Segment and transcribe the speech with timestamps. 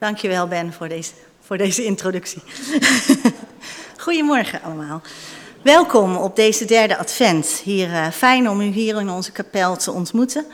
[0.00, 2.42] Dankjewel Ben voor deze, voor deze introductie.
[4.04, 5.02] Goedemorgen allemaal.
[5.62, 7.46] Welkom op deze derde advent.
[7.64, 10.46] Hier, uh, fijn om u hier in onze kapel te ontmoeten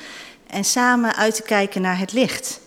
[0.46, 2.60] en samen uit te kijken naar het licht.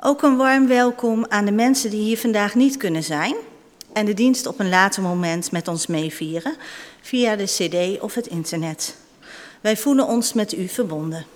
[0.00, 3.34] Ook een warm welkom aan de mensen die hier vandaag niet kunnen zijn
[3.92, 6.56] en de dienst op een later moment met ons meevieren
[7.00, 8.96] via de CD of het internet.
[9.60, 11.26] Wij voelen ons met u verbonden.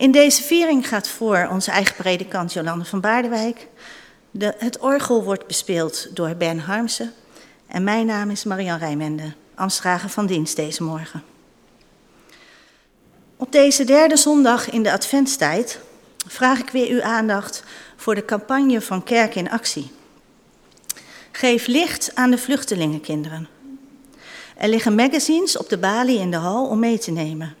[0.00, 3.66] In deze viering gaat voor onze eigen predikant Jolande van Baardewijk.
[4.30, 7.12] De, het orgel wordt bespeeld door Ben Harmsen.
[7.66, 11.22] En mijn naam is Marian Rijmende, ambtsdrager van dienst deze morgen.
[13.36, 15.78] Op deze derde zondag in de adventstijd
[16.26, 17.62] vraag ik weer uw aandacht
[17.96, 19.90] voor de campagne van Kerk in Actie.
[21.30, 23.48] Geef licht aan de vluchtelingenkinderen.
[24.56, 27.59] Er liggen magazines op de balie in de hal om mee te nemen.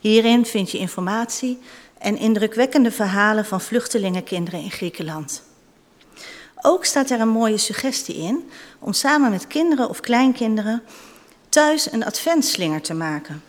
[0.00, 1.58] Hierin vind je informatie
[1.98, 5.42] en indrukwekkende verhalen van vluchtelingenkinderen in Griekenland.
[6.60, 10.82] Ook staat er een mooie suggestie in om samen met kinderen of kleinkinderen
[11.48, 13.42] thuis een adventslinger te maken.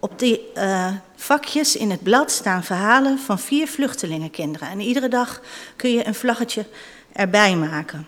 [0.00, 4.68] Op die uh, vakjes in het blad staan verhalen van vier vluchtelingenkinderen.
[4.68, 5.40] En iedere dag
[5.76, 6.66] kun je een vlaggetje
[7.12, 8.06] erbij maken.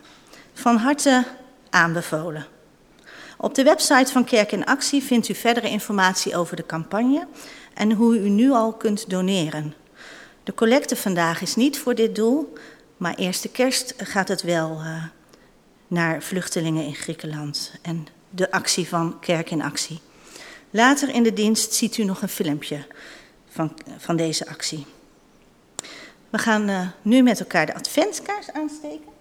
[0.52, 1.24] Van harte
[1.70, 2.46] aanbevolen.
[3.40, 7.26] Op de website van Kerk in Actie vindt u verdere informatie over de campagne
[7.74, 9.74] en hoe u nu al kunt doneren.
[10.42, 12.52] De collecte vandaag is niet voor dit doel,
[12.96, 15.04] maar eerste kerst gaat het wel uh,
[15.86, 20.00] naar vluchtelingen in Griekenland en de actie van Kerk in Actie.
[20.70, 22.86] Later in de dienst ziet u nog een filmpje
[23.48, 24.86] van, van deze actie.
[26.30, 29.16] We gaan uh, nu met elkaar de adventskaars aansteken.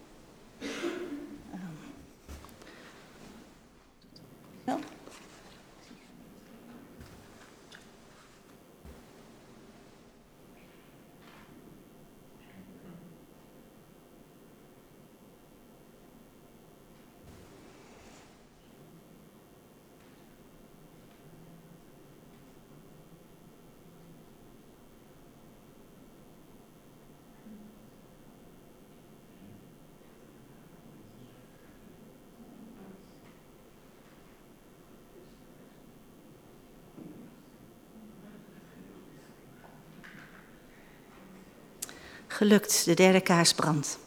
[42.38, 43.98] Gelukt, de derde kaars brandt.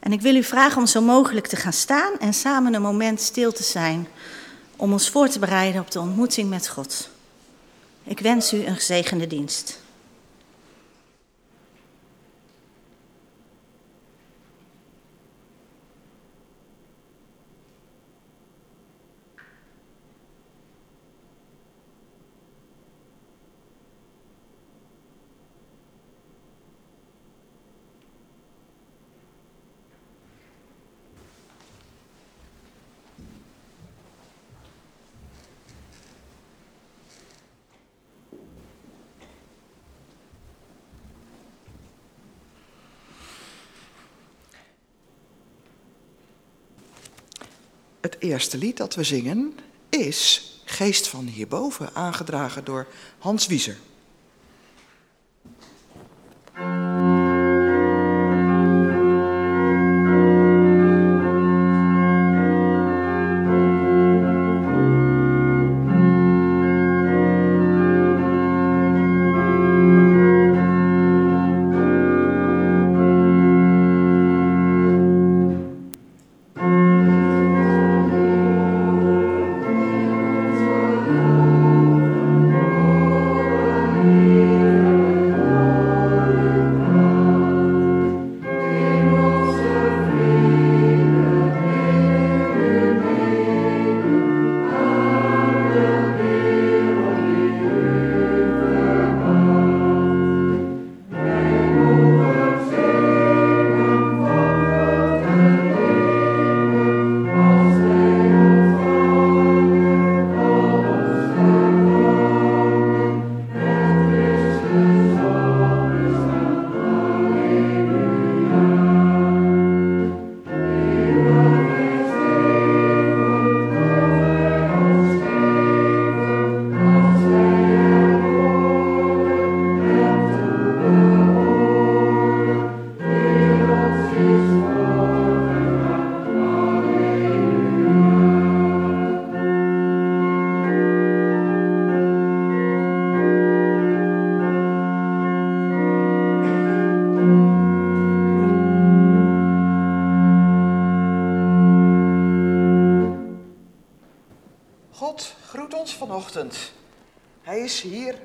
[0.00, 3.20] En ik wil u vragen om zo mogelijk te gaan staan en samen een moment
[3.20, 4.08] stil te zijn
[4.76, 7.10] om ons voor te bereiden op de ontmoeting met God.
[8.04, 9.80] Ik wens u een gezegende dienst.
[48.00, 49.54] Het eerste lied dat we zingen
[49.88, 52.86] is Geest van hierboven, aangedragen door
[53.18, 53.76] Hans Wieser.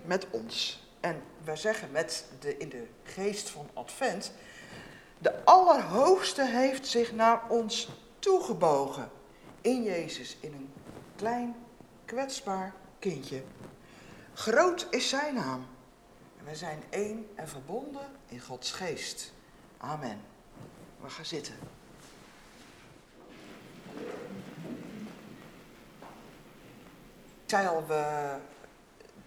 [0.08, 0.84] Met ons.
[1.00, 4.32] En wij zeggen met de, in de geest van Advent,
[5.18, 9.10] de Allerhoogste heeft zich naar ons toegebogen.
[9.62, 10.74] In Jezus, in een
[11.16, 11.56] klein,
[12.06, 13.44] kwetsbaar kindje.
[14.34, 15.66] Groot is zijn naam.
[16.38, 19.34] En wij zijn één en verbonden in Gods geest.
[19.78, 20.22] Amen.
[21.02, 21.56] We gaan zitten.
[27.46, 27.52] Ik
[27.88, 28.36] we,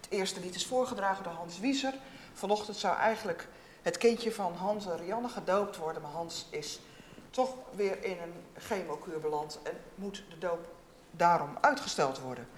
[0.09, 1.95] eerste lied is voorgedragen door Hans Wieser.
[2.33, 3.49] Vanochtend zou eigenlijk
[3.83, 6.81] het kindje van Hans en Rianne gedoopt worden, maar Hans is
[7.31, 10.69] toch weer in een chemokuur beland en moet de doop
[11.11, 12.49] daarom uitgesteld worden.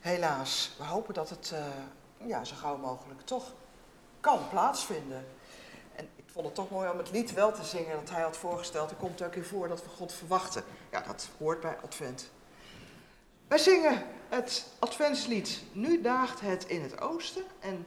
[0.00, 3.52] Helaas, we hopen dat het uh, ja, zo gauw mogelijk toch
[4.20, 5.26] kan plaatsvinden.
[5.94, 8.36] En ik vond het toch mooi om het lied wel te zingen dat hij had
[8.36, 8.90] voorgesteld.
[8.90, 10.64] Er komt ook in voor dat we God verwachten.
[10.90, 12.30] Ja, dat hoort bij Advent.
[13.48, 17.42] Wij zingen het Adventslied Nu daagt het in het oosten.
[17.60, 17.86] En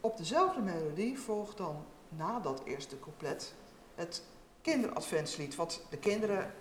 [0.00, 3.54] op dezelfde melodie volgt dan na dat eerste couplet
[3.94, 4.22] het
[4.62, 5.54] kinderadventslied.
[5.54, 6.54] Wat de kinderen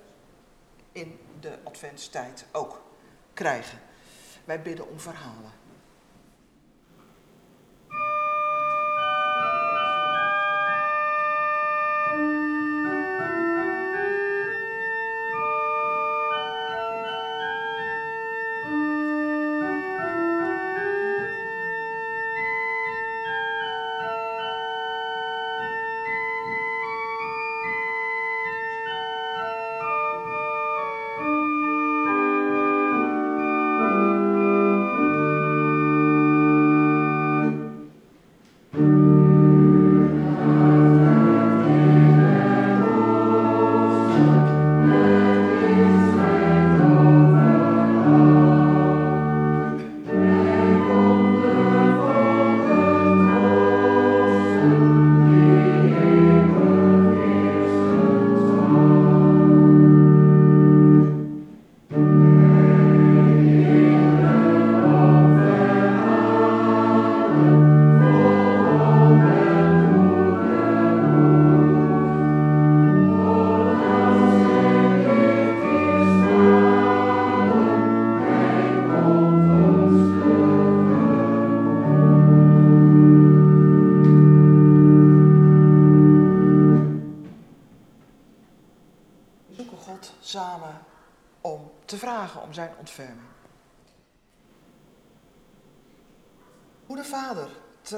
[0.92, 2.82] in de adventstijd ook
[3.34, 3.80] krijgen.
[4.46, 5.52] Wij bidden om verhalen.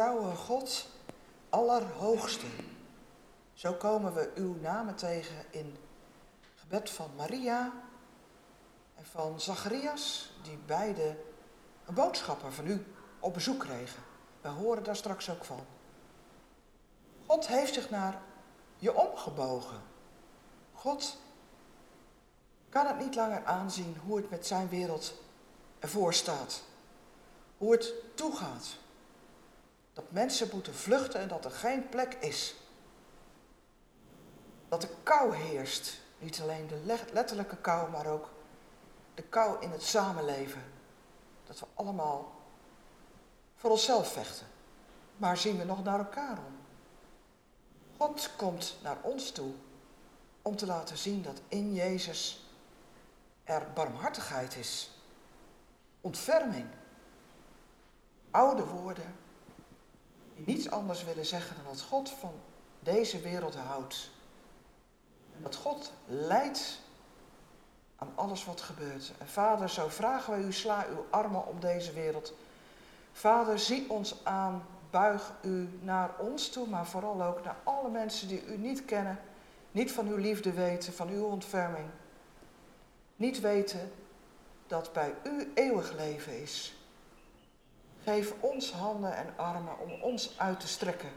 [0.01, 0.87] God
[1.49, 2.45] Allerhoogste.
[3.53, 5.77] Zo komen we uw namen tegen in
[6.55, 7.71] gebed van Maria
[8.95, 11.17] en van Zacharias, die beide
[11.85, 12.85] een boodschapper van u
[13.19, 14.03] op bezoek kregen.
[14.41, 15.65] We horen daar straks ook van.
[17.25, 18.21] God heeft zich naar
[18.77, 19.81] je omgebogen.
[20.73, 21.17] God
[22.69, 25.13] kan het niet langer aanzien hoe het met zijn wereld
[25.79, 26.63] ervoor staat.
[27.57, 28.81] Hoe het toegaat.
[29.93, 32.55] Dat mensen moeten vluchten en dat er geen plek is.
[34.69, 36.01] Dat er kou heerst.
[36.19, 38.29] Niet alleen de letterlijke kou, maar ook
[39.13, 40.63] de kou in het samenleven.
[41.45, 42.31] Dat we allemaal
[43.55, 44.47] voor onszelf vechten.
[45.17, 46.57] Maar zien we nog naar elkaar om?
[47.97, 49.51] God komt naar ons toe
[50.41, 52.47] om te laten zien dat in Jezus
[53.43, 54.91] er barmhartigheid is,
[56.01, 56.67] ontferming,
[58.31, 59.15] oude woorden
[60.35, 62.33] die niets anders willen zeggen dan dat God van
[62.79, 64.11] deze wereld houdt.
[65.35, 66.79] En dat God leidt
[67.95, 69.11] aan alles wat gebeurt.
[69.17, 72.33] En vader, zo vragen wij u, sla uw armen om deze wereld.
[73.11, 78.27] Vader, zie ons aan, buig u naar ons toe, maar vooral ook naar alle mensen
[78.27, 79.19] die u niet kennen,
[79.71, 81.85] niet van uw liefde weten, van uw ontferming.
[83.15, 83.91] Niet weten
[84.67, 86.75] dat bij u eeuwig leven is.
[88.03, 91.11] Geef ons handen en armen om ons uit te strekken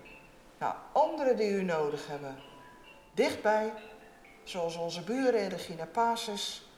[0.59, 2.37] naar anderen die u nodig hebben.
[3.15, 3.73] Dichtbij,
[4.45, 6.71] zoals onze buren in Regina Paces,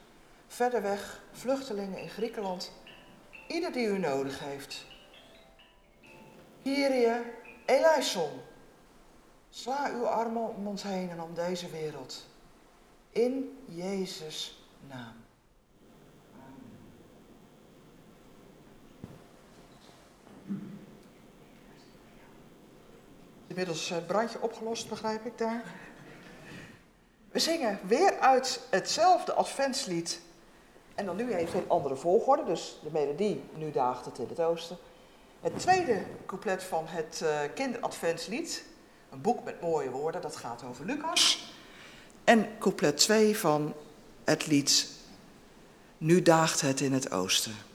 [0.47, 2.71] verder weg, vluchtelingen in Griekenland.
[3.47, 4.85] Ieder die u nodig heeft.
[6.63, 7.21] Kyrie
[7.65, 8.41] eleison.
[9.49, 12.25] Sla uw armen om ons heen en om deze wereld.
[13.09, 15.18] In Jezus' naam.
[23.59, 25.63] Inmiddels het brandje opgelost, begrijp ik daar.
[27.31, 30.19] We zingen weer uit hetzelfde adventslied.
[30.95, 34.39] En dan nu even in andere volgorde, dus de melodie, nu daagt het in het
[34.39, 34.77] oosten.
[35.41, 38.63] Het tweede couplet van het uh, kinderadventslied,
[39.09, 41.53] een boek met mooie woorden, dat gaat over Lucas.
[42.23, 43.73] En couplet 2 van
[44.23, 44.87] het lied
[45.97, 47.68] Nu daagt het in het oosten.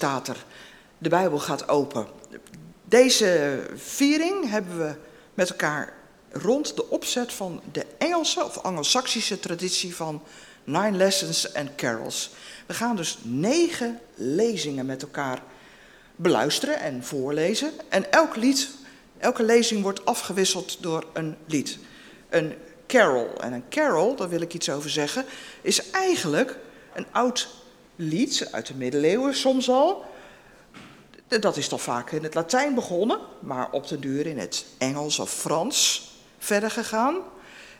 [0.00, 0.44] Staat er.
[0.98, 2.06] De Bijbel gaat open.
[2.84, 4.94] Deze viering hebben we
[5.34, 5.92] met elkaar
[6.32, 10.22] rond de opzet van de Engelse of Anglo-Saxische traditie van
[10.64, 12.30] Nine Lessons and Carols.
[12.66, 15.42] We gaan dus negen lezingen met elkaar
[16.16, 17.70] beluisteren en voorlezen.
[17.88, 18.68] En elk lied,
[19.18, 21.78] elke lezing wordt afgewisseld door een lied.
[22.28, 22.54] Een
[22.86, 23.40] carol.
[23.40, 25.24] En een carol, daar wil ik iets over zeggen,
[25.62, 26.56] is eigenlijk
[26.94, 27.59] een oud
[28.00, 30.04] lied uit de middeleeuwen soms al.
[31.28, 35.18] Dat is toch vaak in het Latijn begonnen, maar op de duur in het Engels
[35.18, 37.16] of Frans verder gegaan.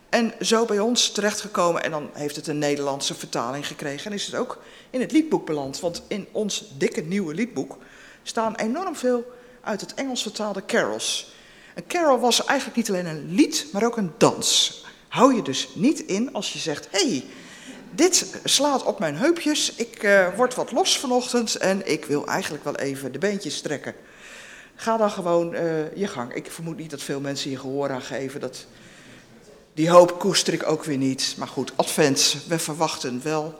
[0.09, 4.27] En zo bij ons terechtgekomen en dan heeft het een Nederlandse vertaling gekregen en is
[4.27, 4.59] het ook
[4.91, 5.81] in het liedboek beland.
[5.81, 7.77] Want in ons dikke nieuwe liedboek
[8.23, 11.33] staan enorm veel uit het Engels vertaalde carols.
[11.75, 14.79] Een carol was eigenlijk niet alleen een lied, maar ook een dans.
[15.09, 17.25] Hou je dus niet in als je zegt, hé, hey,
[17.91, 19.75] dit slaat op mijn heupjes.
[19.75, 23.95] Ik uh, word wat los vanochtend en ik wil eigenlijk wel even de beentjes strekken.
[24.75, 26.35] Ga dan gewoon uh, je gang.
[26.35, 28.41] Ik vermoed niet dat veel mensen hier gehoor aan geven.
[28.41, 28.67] Dat,
[29.75, 31.35] die hoop koester ik ook weer niet.
[31.39, 32.37] Maar goed, advent.
[32.49, 33.59] We verwachten wel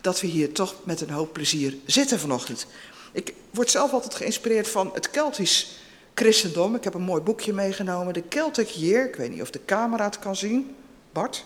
[0.00, 2.66] dat we hier toch met een hoop plezier zitten vanochtend.
[3.12, 5.78] Ik word zelf altijd geïnspireerd van het Keltisch
[6.14, 6.74] christendom.
[6.74, 9.06] Ik heb een mooi boekje meegenomen, de Celtic Year.
[9.06, 10.74] Ik weet niet of de camera het kan zien.
[11.12, 11.44] Bart?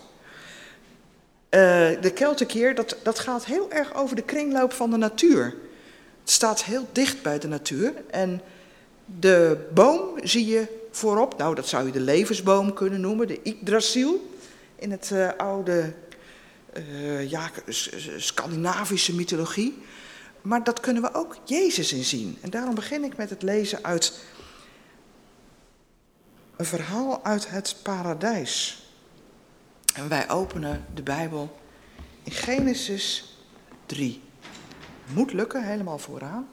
[1.54, 1.60] Uh,
[2.00, 5.44] de Celtic dat, dat gaat heel erg over de kringloop van de natuur.
[6.20, 7.92] Het staat heel dicht bij de natuur.
[8.10, 8.40] En
[9.04, 14.30] de boom zie je voorop, nou dat zou je de levensboom kunnen noemen, de Yggdrasil.
[14.76, 15.92] In het uh, oude
[17.28, 17.50] ja,
[18.16, 19.82] Scandinavische mythologie.
[20.42, 22.38] Maar dat kunnen we ook Jezus in zien.
[22.40, 24.18] En daarom begin ik met het lezen uit
[26.56, 28.81] een verhaal uit het paradijs.
[29.94, 31.60] En wij openen de Bijbel
[32.22, 33.36] in Genesis
[33.86, 34.22] 3.
[35.12, 36.48] Moet lukken, helemaal vooraan.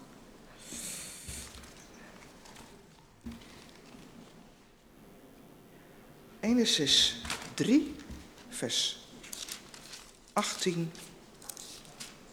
[6.41, 7.21] Genesis
[7.53, 7.95] 3,
[8.49, 9.07] vers
[10.33, 10.91] 18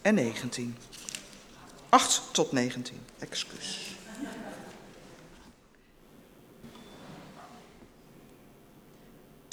[0.03, 0.77] en 19.
[1.89, 3.86] 8 tot 19, excuus.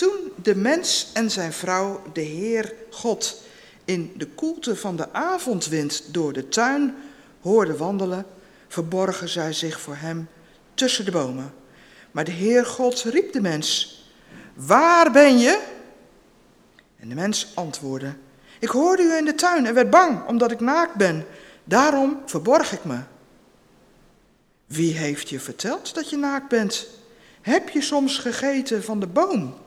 [0.04, 3.42] Toen de mens en zijn vrouw de Heer God
[3.86, 6.96] in de koelte van de avondwind door de tuin
[7.42, 8.26] hoorden wandelen,
[8.68, 10.28] verborgen zij zich voor hem
[10.74, 11.54] tussen de bomen.
[12.12, 14.00] Maar de Heer God riep de mens:
[14.54, 15.62] Waar ben je?
[17.00, 18.14] En de mens antwoordde:
[18.60, 21.26] Ik hoorde u in de tuin en werd bang omdat ik naakt ben.
[21.64, 23.00] Daarom verborg ik me.
[24.66, 26.88] Wie heeft je verteld dat je naakt bent?
[27.42, 29.62] Heb je soms gegeten van de boom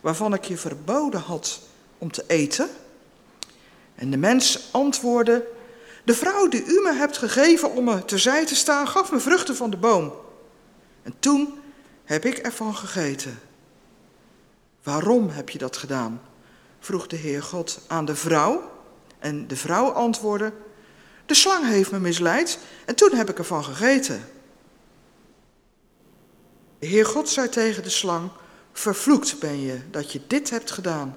[0.00, 1.60] waarvan ik je verboden had
[1.98, 2.68] om te eten?
[3.94, 5.46] En de mens antwoordde:
[6.04, 9.56] De vrouw die u me hebt gegeven om me terzij te staan, gaf me vruchten
[9.56, 10.12] van de boom.
[11.02, 11.58] En toen
[12.04, 13.40] heb ik ervan gegeten.
[14.82, 16.20] Waarom heb je dat gedaan?
[16.80, 18.70] vroeg de Heer God aan de vrouw.
[19.18, 20.52] En de vrouw antwoordde:
[21.26, 24.24] De slang heeft me misleid en toen heb ik ervan gegeten.
[26.78, 28.30] De Heer God zei tegen de slang:
[28.72, 31.16] Vervloekt ben je dat je dit hebt gedaan.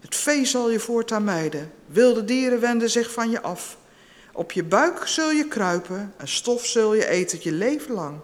[0.00, 3.76] Het vee zal je voortaan mijden, wilde dieren wenden zich van je af.
[4.32, 8.20] Op je buik zul je kruipen en stof zul je eten je leven lang.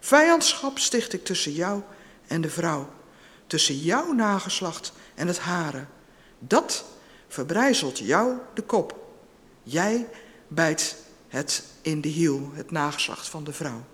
[0.00, 1.82] Vijandschap sticht ik tussen jou
[2.26, 2.88] en de vrouw,
[3.46, 5.84] tussen jouw nageslacht en het hare.
[6.38, 6.84] Dat
[7.28, 8.98] verbrijzelt jou de kop.
[9.62, 10.08] Jij
[10.48, 10.96] bijt
[11.28, 13.84] het in de hiel, het nageslacht van de vrouw.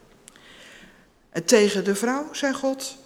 [1.31, 2.97] En tegen de vrouw, zei God,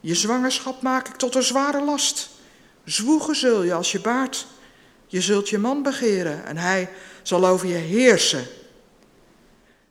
[0.00, 2.28] je zwangerschap maak ik tot een zware last.
[2.84, 4.46] Zwoegen zul je als je baart.
[5.06, 6.90] Je zult je man begeren en hij
[7.22, 8.46] zal over je heersen.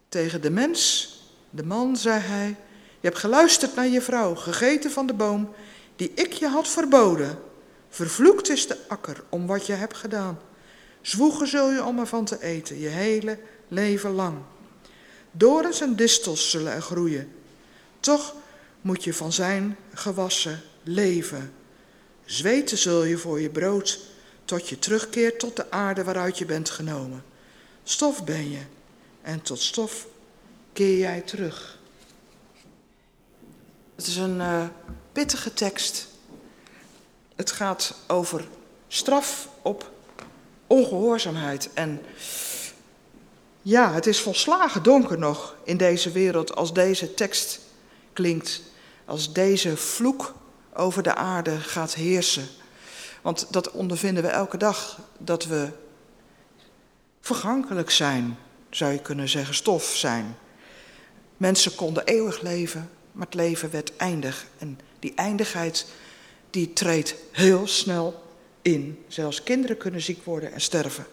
[0.09, 1.11] Tegen de mens,
[1.49, 2.47] de man, zei hij,
[2.99, 5.53] je hebt geluisterd naar je vrouw, gegeten van de boom
[5.95, 7.39] die ik je had verboden.
[7.89, 10.39] Vervloekt is de akker om wat je hebt gedaan.
[11.01, 14.37] Zwoegen zul je om ervan te eten, je hele leven lang.
[15.31, 17.31] Dorens en distels zullen er groeien.
[17.99, 18.33] Toch
[18.87, 21.53] moet je van zijn gewassen leven.
[22.25, 23.99] Zweten zul je voor je brood,
[24.45, 27.23] tot je terugkeert tot de aarde waaruit je bent genomen.
[27.83, 28.59] Stof ben je,
[29.21, 30.07] en tot stof
[30.73, 31.79] keer jij terug.
[33.95, 34.63] Het is een uh,
[35.11, 36.07] pittige tekst.
[37.35, 38.47] Het gaat over
[38.87, 39.91] straf op
[40.67, 41.69] ongehoorzaamheid.
[41.73, 42.01] En
[43.61, 47.59] ja, het is volslagen donker nog in deze wereld als deze tekst
[48.13, 48.61] klinkt.
[49.07, 50.35] Als deze vloek
[50.73, 52.47] over de aarde gaat heersen.
[53.21, 55.69] Want dat ondervinden we elke dag, dat we
[57.21, 58.37] vergankelijk zijn,
[58.69, 60.37] zou je kunnen zeggen, stof zijn.
[61.37, 64.45] Mensen konden eeuwig leven, maar het leven werd eindig.
[64.57, 65.87] En die eindigheid,
[66.49, 68.23] die treedt heel snel
[68.61, 69.03] in.
[69.07, 71.07] Zelfs kinderen kunnen ziek worden en sterven.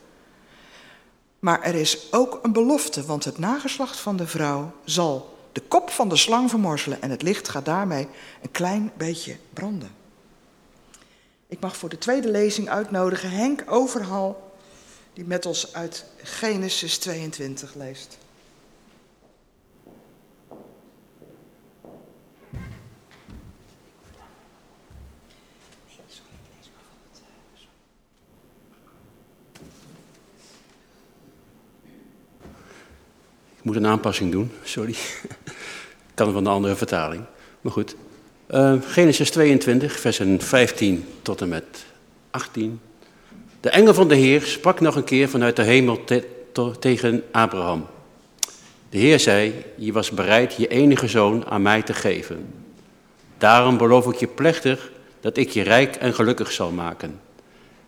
[1.39, 5.91] Maar er is ook een belofte, want het nageslacht van de vrouw zal de kop
[5.91, 8.09] van de slang vermorzelen en het licht gaat daarmee
[8.43, 9.91] een klein beetje branden.
[11.47, 14.53] Ik mag voor de tweede lezing uitnodigen Henk Overhal,
[15.13, 18.19] die met ons uit Genesis 22 leest.
[33.65, 34.95] Moet een aanpassing doen, sorry.
[36.15, 37.23] Kan van een andere vertaling.
[37.61, 37.97] Maar goed.
[38.51, 41.65] Uh, Genesis 22, versen 15 tot en met
[42.31, 42.81] 18.
[43.61, 46.25] De engel van de Heer sprak nog een keer vanuit de hemel te
[46.79, 47.87] tegen Abraham.
[48.91, 52.47] De Heer zei, je was bereid je enige zoon aan mij te geven.
[53.39, 57.21] Daarom beloof ik je plechtig dat ik je rijk en gelukkig zal maken.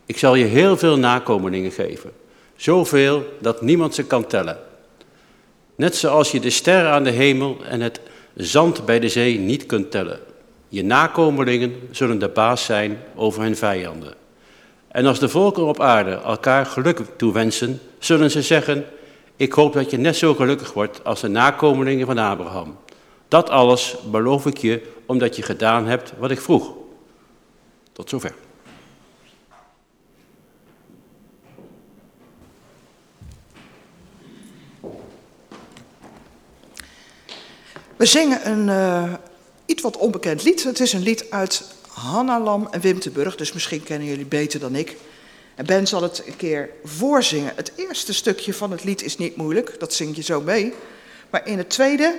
[0.07, 2.13] Ik zal je heel veel nakomelingen geven.
[2.57, 4.59] Zoveel dat niemand ze kan tellen.
[5.77, 8.01] Net zoals je de sterren aan de hemel en het
[8.35, 10.19] zand bij de zee niet kunt tellen.
[10.69, 14.15] Je nakomelingen zullen de baas zijn over hun vijanden.
[14.89, 18.85] En als de volken op aarde elkaar geluk toewensen, zullen ze zeggen,
[19.37, 22.77] ik hoop dat je net zo gelukkig wordt als de nakomelingen van Abraham.
[23.29, 26.73] Dat alles beloof ik je, omdat je gedaan hebt wat ik vroeg.
[27.93, 28.46] Tot zover.
[37.97, 39.13] We zingen een uh,
[39.67, 40.65] iets wat onbekend lied.
[40.65, 44.97] Het is een lied uit Hannalam en Wimtenburg, dus misschien kennen jullie beter dan ik.
[45.55, 47.53] En Ben zal het een keer voorzingen.
[47.57, 50.75] Het eerste stukje van het lied is niet moeilijk, dat zing je zo mee.
[51.31, 52.19] Maar in het tweede,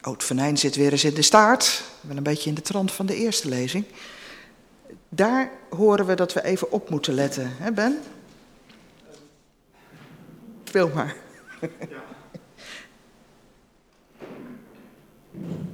[0.00, 3.06] Oud Venijn zit weer eens in de staart, wel een beetje in de trant van
[3.06, 3.84] de eerste lezing.
[5.08, 7.98] Daar horen we dat we even op moeten letten, hè Ben?
[10.64, 11.16] Speel maar.
[11.60, 12.03] Ja.
[15.34, 15.73] Lied,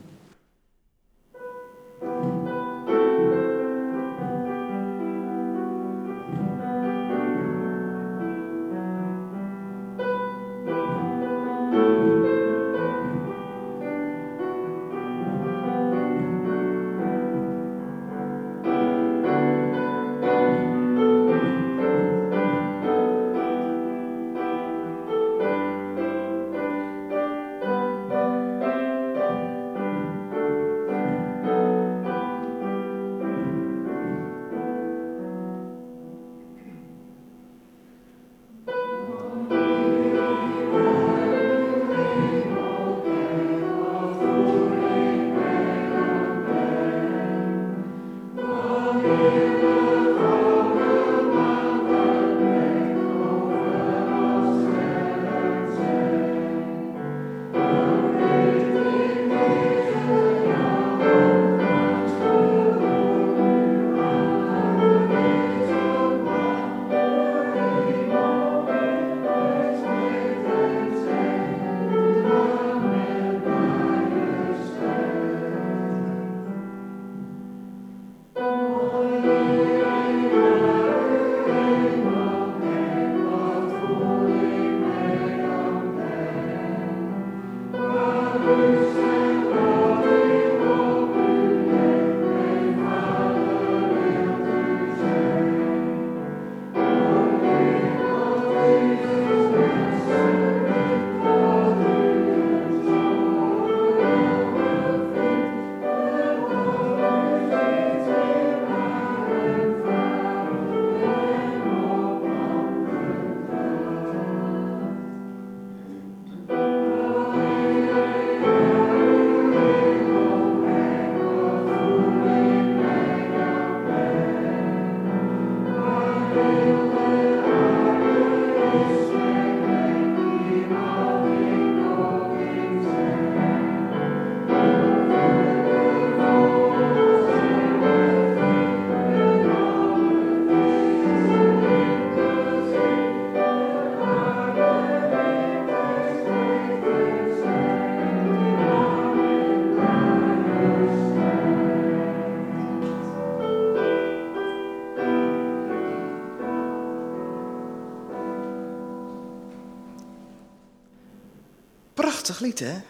[162.41, 162.81] hè?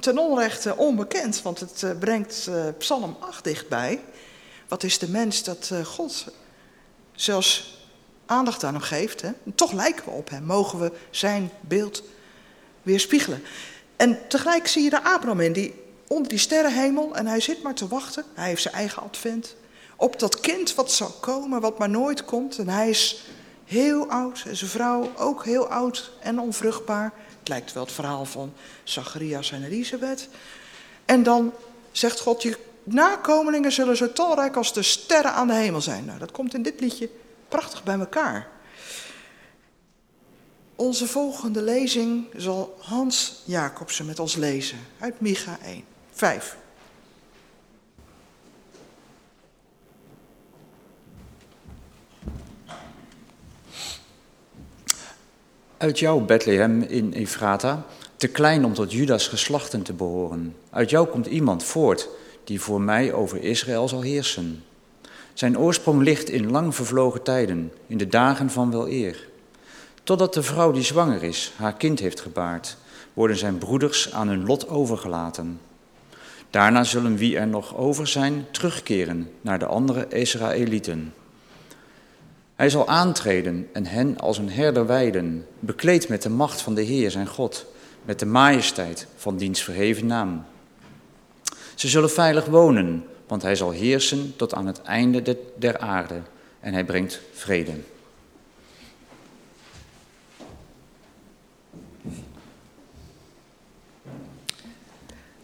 [0.00, 4.00] Ten onrechte onbekend, want het eh, brengt uh, Psalm 8 dichtbij.
[4.68, 6.26] Wat is de mens dat uh, God
[7.12, 7.78] zelfs
[8.26, 9.20] aandacht aan hem geeft?
[9.20, 9.30] Hè?
[9.54, 12.02] toch lijken we op hem, mogen we zijn beeld
[12.82, 13.42] weerspiegelen.
[13.96, 15.74] En tegelijk zie je de Abraham in, die
[16.06, 18.24] onder die sterrenhemel, en hij zit maar te wachten.
[18.34, 19.54] Hij heeft zijn eigen advent.
[19.96, 22.58] Op dat kind wat zal komen, wat maar nooit komt.
[22.58, 23.24] En hij is
[23.64, 27.12] heel oud, en zijn vrouw ook heel oud en onvruchtbaar.
[27.46, 28.52] Het lijkt wel het verhaal van
[28.84, 30.28] Zacharias en Elisabeth.
[31.04, 31.52] En dan
[31.92, 36.04] zegt God, je nakomelingen zullen zo talrijk als de sterren aan de hemel zijn.
[36.04, 37.08] Nou, dat komt in dit liedje
[37.48, 38.48] prachtig bij elkaar.
[40.76, 46.56] Onze volgende lezing zal Hans Jacobsen met ons lezen uit Micha 1, 5.
[55.78, 57.84] Uit jou, Bethlehem in Efrata,
[58.16, 60.56] te klein om tot Judas geslachten te behoren.
[60.70, 62.08] Uit jou komt iemand voort
[62.44, 64.64] die voor mij over Israël zal heersen.
[65.34, 69.28] Zijn oorsprong ligt in lang vervlogen tijden, in de dagen van wel eer.
[70.02, 72.76] Totdat de vrouw die zwanger is haar kind heeft gebaard,
[73.12, 75.60] worden zijn broeders aan hun lot overgelaten.
[76.50, 81.12] Daarna zullen wie er nog over zijn terugkeren naar de andere Israëlieten.
[82.56, 86.82] Hij zal aantreden en hen als een herder weiden, bekleed met de macht van de
[86.82, 87.66] Heer zijn God,
[88.04, 90.44] met de majesteit van diens verheven naam.
[91.74, 96.22] Ze zullen veilig wonen, want hij zal heersen tot aan het einde der aarde
[96.60, 97.72] en hij brengt vrede.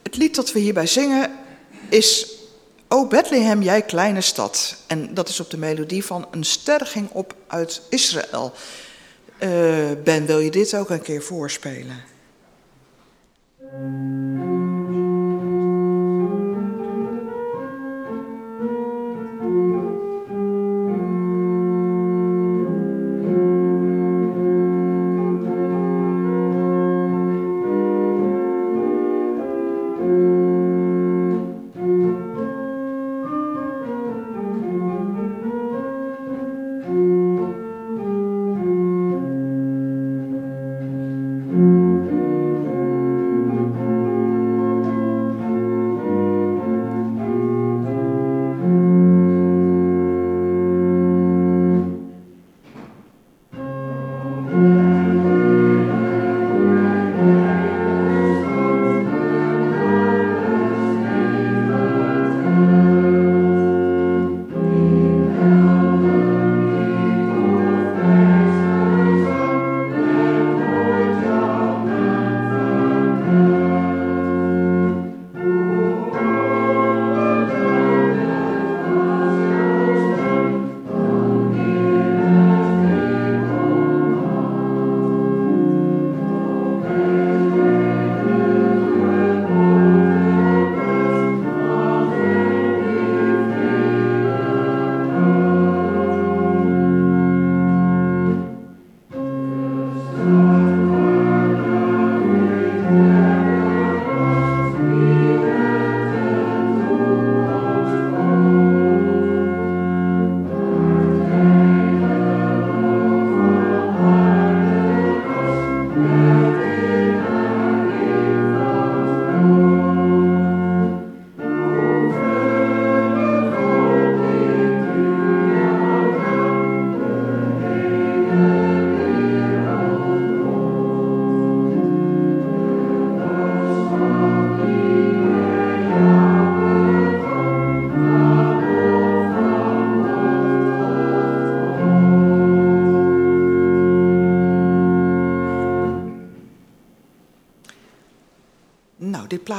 [0.03, 1.31] Het lied dat we hierbij zingen
[1.89, 2.32] is
[2.93, 4.77] O Bethlehem, jij kleine stad.
[4.87, 8.53] En dat is op de melodie van Een ster ging op uit Israël.
[9.39, 9.51] Uh,
[10.05, 12.05] ben, wil je dit ook een keer voorspelen?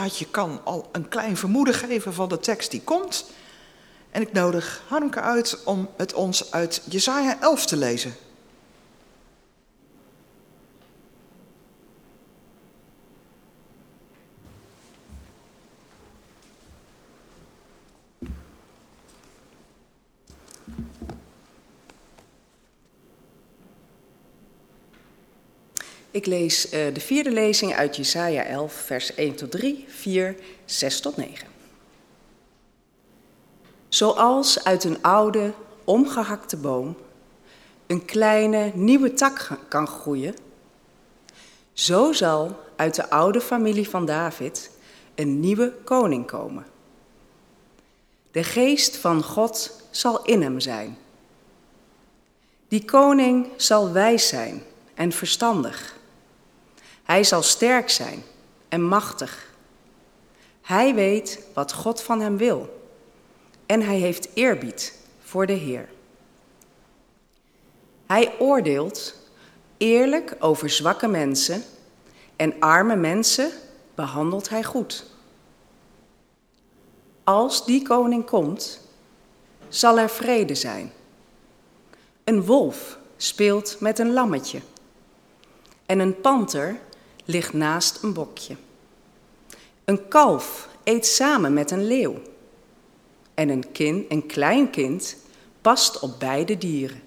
[0.03, 3.25] Plaatje kan al een klein vermoeden geven van de tekst die komt.
[4.11, 8.15] En ik nodig Harmke uit om het ons uit Jesaja 11 te lezen.
[26.13, 30.99] Ik lees uh, de vierde lezing uit Jesaja 11, vers 1 tot 3, 4, 6
[30.99, 31.47] tot 9.
[33.89, 36.97] Zoals uit een oude, omgehakte boom
[37.87, 40.35] een kleine, nieuwe tak kan groeien,
[41.73, 44.71] zo zal uit de oude familie van David
[45.15, 46.65] een nieuwe koning komen.
[48.31, 50.97] De geest van God zal in hem zijn.
[52.67, 56.01] Die koning zal wijs zijn en verstandig.
[57.03, 58.23] Hij zal sterk zijn
[58.69, 59.51] en machtig.
[60.61, 62.81] Hij weet wat God van hem wil
[63.65, 65.89] en hij heeft eerbied voor de Heer.
[68.05, 69.15] Hij oordeelt
[69.77, 71.63] eerlijk over zwakke mensen
[72.35, 73.51] en arme mensen
[73.95, 75.05] behandelt hij goed.
[77.23, 78.79] Als die koning komt,
[79.67, 80.91] zal er vrede zijn.
[82.23, 84.61] Een wolf speelt met een lammetje
[85.85, 86.79] en een panter
[87.25, 88.55] ligt naast een bokje.
[89.85, 92.21] Een kalf eet samen met een leeuw.
[93.33, 95.15] En een, kind, een klein kind
[95.61, 97.01] past op beide dieren.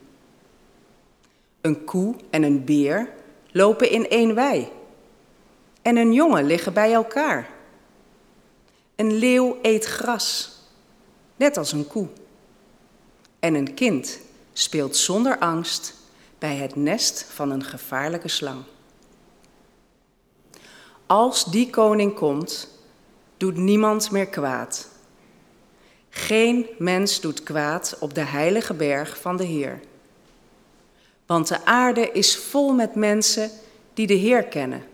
[1.61, 3.13] Een koe en een beer
[3.53, 4.69] lopen in één wei.
[5.83, 7.51] En een jongen liggen bij elkaar.
[8.97, 10.59] Een leeuw eet gras,
[11.37, 12.09] net als een koe.
[13.39, 14.21] En een kind
[14.53, 15.95] speelt zonder angst
[16.39, 18.63] bij het nest van een gevaarlijke slang.
[21.07, 22.69] Als die koning komt,
[23.37, 24.89] doet niemand meer kwaad.
[26.11, 29.81] Geen mens doet kwaad op de heilige berg van de Heer.
[31.27, 33.51] Want de aarde is vol met mensen
[33.95, 34.85] die de Heer kennen,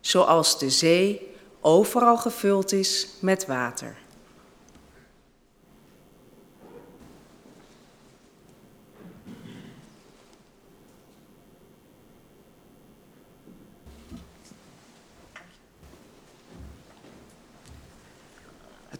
[0.00, 1.28] zoals de zee
[1.60, 3.96] overal gevuld is met water.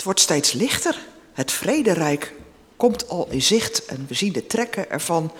[0.01, 0.99] Het wordt steeds lichter.
[1.33, 2.35] Het vrederijk
[2.77, 5.33] komt al in zicht en we zien de trekken ervan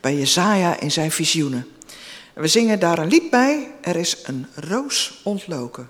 [0.00, 1.66] bij Jezaja in zijn visioenen.
[2.34, 3.74] we zingen daar een lied bij.
[3.80, 5.88] Er is een roos ontloken.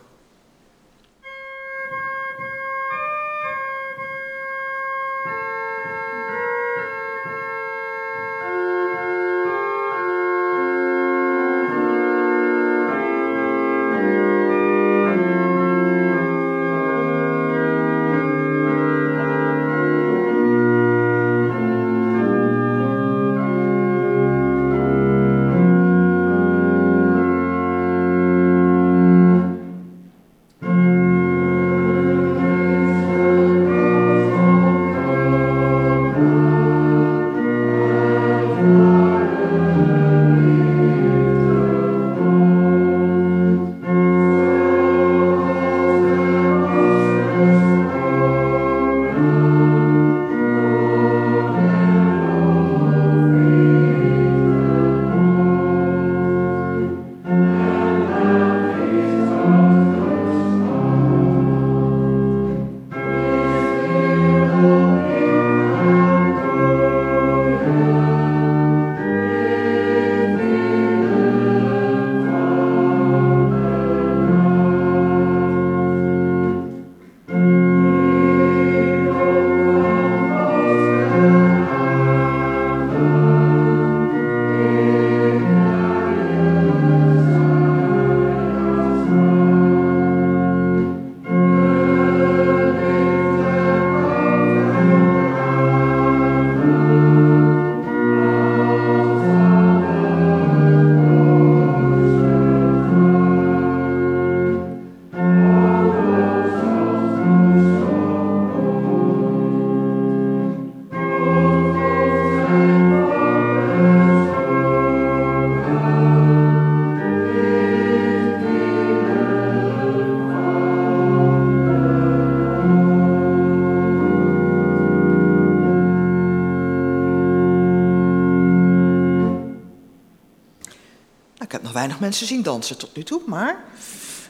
[132.03, 133.65] Mensen zien dansen tot nu toe, maar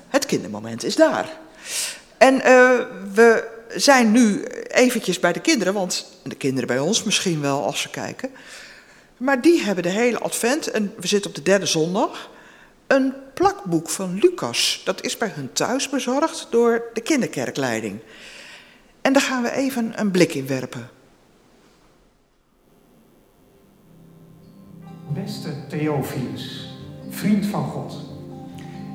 [0.09, 1.39] het kindermoment is daar.
[2.19, 2.43] En uh,
[3.15, 7.81] we zijn nu eventjes bij de kinderen, want de kinderen bij ons misschien wel als
[7.81, 8.31] ze kijken.
[9.17, 12.31] Maar die hebben de hele advent, en we zitten op de derde zondag,
[12.87, 14.83] een plakboek van Lucas.
[14.85, 17.99] Dat is bij hun thuis bezorgd door de kinderkerkleiding.
[19.01, 20.91] En daar gaan we even een blik in werpen.
[25.15, 26.72] Beste Theophilus,
[27.23, 27.97] vriend van God.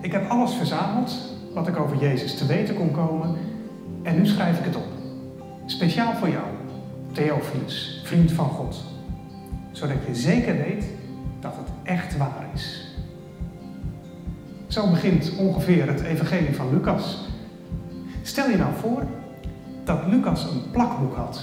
[0.02, 1.16] Ik heb alles verzameld
[1.54, 3.36] wat ik over Jezus te weten kon komen
[4.04, 4.88] en nu schrijf ik het op.
[5.66, 6.46] Speciaal voor jou,
[7.12, 8.84] Theophilus, vriend van God.
[9.72, 10.86] Zodat je zeker weet
[11.40, 12.96] dat het echt waar is.
[14.68, 17.28] Zo begint ongeveer het evangelie van Lucas.
[18.22, 19.04] Stel je nou voor
[19.84, 21.42] dat Lucas een plakboek had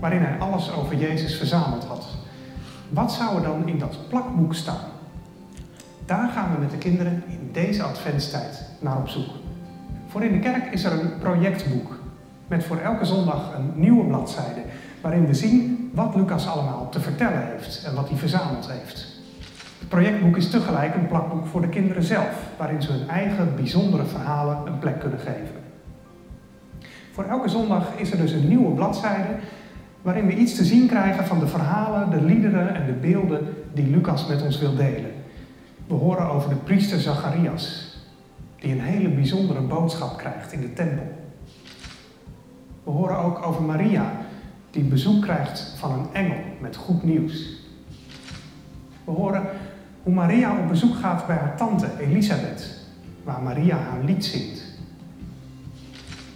[0.00, 2.06] waarin hij alles over Jezus verzameld had.
[2.88, 4.89] Wat zou er dan in dat plakboek staan?
[6.10, 9.28] Daar gaan we met de kinderen in deze adventstijd naar op zoek.
[10.08, 11.98] Voor in de kerk is er een projectboek
[12.46, 14.60] met voor elke zondag een nieuwe bladzijde
[15.00, 19.06] waarin we zien wat Lucas allemaal te vertellen heeft en wat hij verzameld heeft.
[19.78, 24.04] Het projectboek is tegelijk een plakboek voor de kinderen zelf, waarin ze hun eigen bijzondere
[24.04, 25.60] verhalen een plek kunnen geven.
[27.12, 29.34] Voor elke zondag is er dus een nieuwe bladzijde
[30.02, 33.90] waarin we iets te zien krijgen van de verhalen, de liederen en de beelden die
[33.90, 35.18] Lucas met ons wil delen.
[35.90, 37.96] We horen over de priester Zacharias,
[38.58, 41.06] die een hele bijzondere boodschap krijgt in de tempel.
[42.84, 44.12] We horen ook over Maria,
[44.70, 47.62] die bezoek krijgt van een engel met goed nieuws.
[49.04, 49.42] We horen
[50.02, 52.84] hoe Maria op bezoek gaat bij haar tante Elisabeth,
[53.24, 54.62] waar Maria haar lied zingt.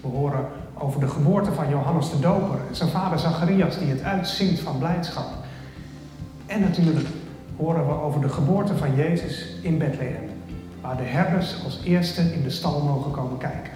[0.00, 4.02] We horen over de geboorte van Johannes de Doper en zijn vader Zacharias die het
[4.02, 5.28] uitzingt van blijdschap.
[6.46, 7.08] En natuurlijk
[7.56, 10.30] horen we over de geboorte van Jezus in Bethlehem,
[10.80, 13.72] waar de herders als eerste in de stal mogen komen kijken.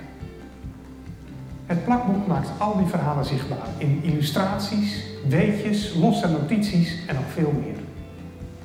[1.66, 7.52] Het plakboek maakt al die verhalen zichtbaar in illustraties, weetjes, losse notities en nog veel
[7.62, 7.76] meer.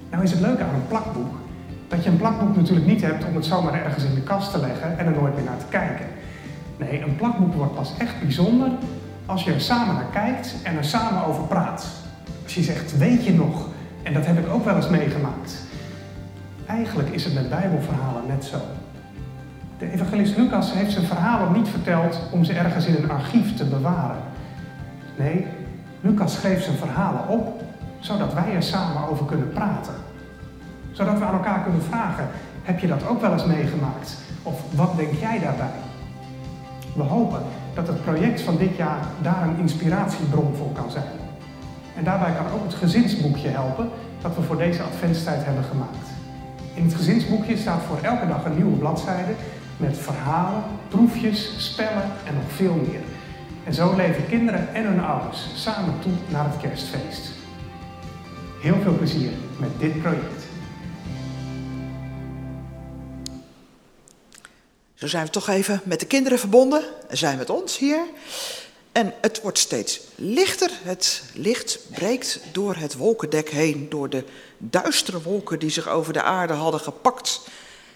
[0.09, 1.33] Nou is het leuke aan een plakboek
[1.87, 4.59] dat je een plakboek natuurlijk niet hebt om het zomaar ergens in de kast te
[4.59, 6.05] leggen en er nooit meer naar te kijken.
[6.77, 8.69] Nee, een plakboek wordt pas echt bijzonder
[9.25, 11.87] als je er samen naar kijkt en er samen over praat.
[12.43, 13.67] Als je zegt, weet je nog?
[14.03, 15.57] En dat heb ik ook wel eens meegemaakt.
[16.65, 18.57] Eigenlijk is het met Bijbelverhalen net zo.
[19.77, 23.65] De evangelist Lucas heeft zijn verhalen niet verteld om ze ergens in een archief te
[23.65, 24.21] bewaren.
[25.17, 25.47] Nee,
[26.01, 27.61] Lucas schreef zijn verhalen op
[27.99, 29.93] zodat wij er samen over kunnen praten.
[30.91, 32.27] Zodat we aan elkaar kunnen vragen:
[32.63, 34.17] heb je dat ook wel eens meegemaakt?
[34.43, 35.75] Of wat denk jij daarbij?
[36.95, 37.41] We hopen
[37.73, 41.22] dat het project van dit jaar daar een inspiratiebron voor kan zijn.
[41.95, 43.89] En daarbij kan ook het gezinsboekje helpen
[44.21, 46.07] dat we voor deze adventstijd hebben gemaakt.
[46.73, 49.33] In het gezinsboekje staat voor elke dag een nieuwe bladzijde
[49.77, 53.01] met verhalen, proefjes, spellen en nog veel meer.
[53.63, 57.31] En zo leven kinderen en hun ouders samen toe naar het kerstfeest.
[58.61, 60.43] Heel veel plezier met dit project.
[64.93, 68.05] Zo zijn we toch even met de kinderen verbonden en zijn met ons hier.
[68.93, 70.71] En het wordt steeds lichter.
[70.83, 74.23] Het licht breekt door het wolkendek heen, door de
[74.57, 77.41] duistere wolken die zich over de aarde hadden gepakt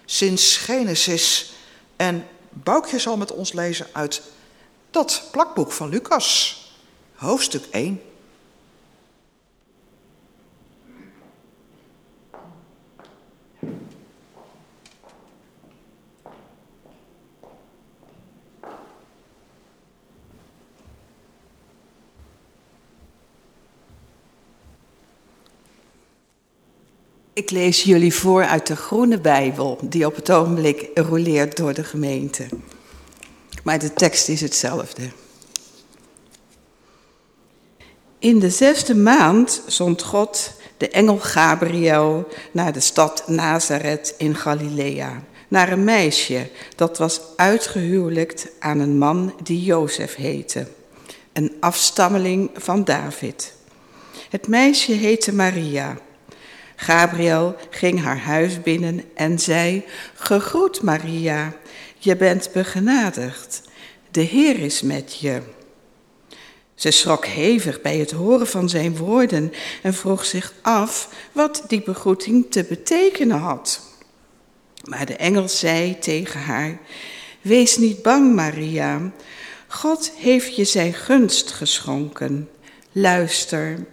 [0.04, 1.52] sinds Genesis.
[1.96, 4.22] En Boukje zal met ons lezen uit
[4.90, 6.56] dat plakboek van Lucas,
[7.14, 8.02] hoofdstuk 1.
[27.38, 31.84] Ik lees jullie voor uit de Groene Bijbel, die op het ogenblik roleert door de
[31.84, 32.46] gemeente.
[33.64, 35.02] Maar de tekst is hetzelfde.
[38.18, 45.22] In de zesde maand zond God de engel Gabriel naar de stad Nazareth in Galilea,
[45.48, 50.66] naar een meisje dat was uitgehuwelijkt aan een man die Jozef heette,
[51.32, 53.54] een afstammeling van David.
[54.30, 55.96] Het meisje heette Maria.
[56.80, 61.56] Gabriel ging haar huis binnen en zei: Gegroet Maria,
[61.98, 63.62] je bent begenadigd.
[64.10, 65.40] De Heer is met je.
[66.74, 69.52] Ze schrok hevig bij het horen van zijn woorden
[69.82, 73.80] en vroeg zich af wat die begroeting te betekenen had.
[74.84, 76.78] Maar de engel zei tegen haar:
[77.40, 79.12] Wees niet bang, Maria.
[79.66, 82.48] God heeft je zijn gunst geschonken.
[82.92, 83.86] Luister,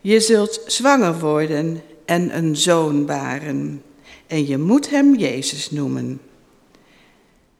[0.00, 3.82] je zult zwanger worden en een zoon baren.
[4.26, 6.20] En je moet hem Jezus noemen.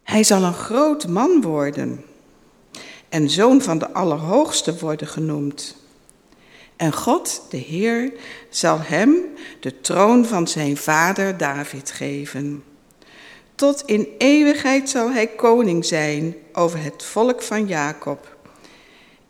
[0.02, 2.04] Hij zal een groot man worden
[3.08, 5.76] en zoon van de Allerhoogste worden genoemd.
[6.76, 8.12] En God, de Heer,
[8.48, 9.14] zal hem
[9.60, 12.64] de troon van zijn vader David geven.
[13.54, 18.36] Tot in eeuwigheid zal hij koning zijn over het volk van Jacob.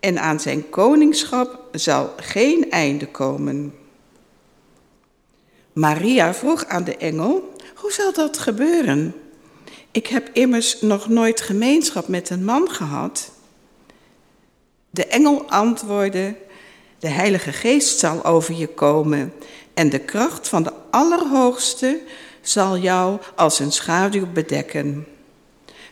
[0.00, 3.74] En aan zijn koningschap zal geen einde komen.
[5.74, 9.14] Maria vroeg aan de engel: Hoe zal dat gebeuren?
[9.90, 13.30] Ik heb immers nog nooit gemeenschap met een man gehad.
[14.90, 16.34] De engel antwoordde:
[16.98, 19.32] De Heilige Geest zal over je komen
[19.74, 22.00] en de kracht van de Allerhoogste
[22.40, 25.06] zal jou als een schaduw bedekken.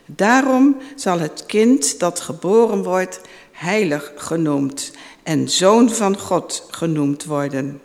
[0.05, 3.21] Daarom zal het kind dat geboren wordt
[3.51, 4.91] heilig genoemd
[5.23, 7.81] en zoon van God genoemd worden.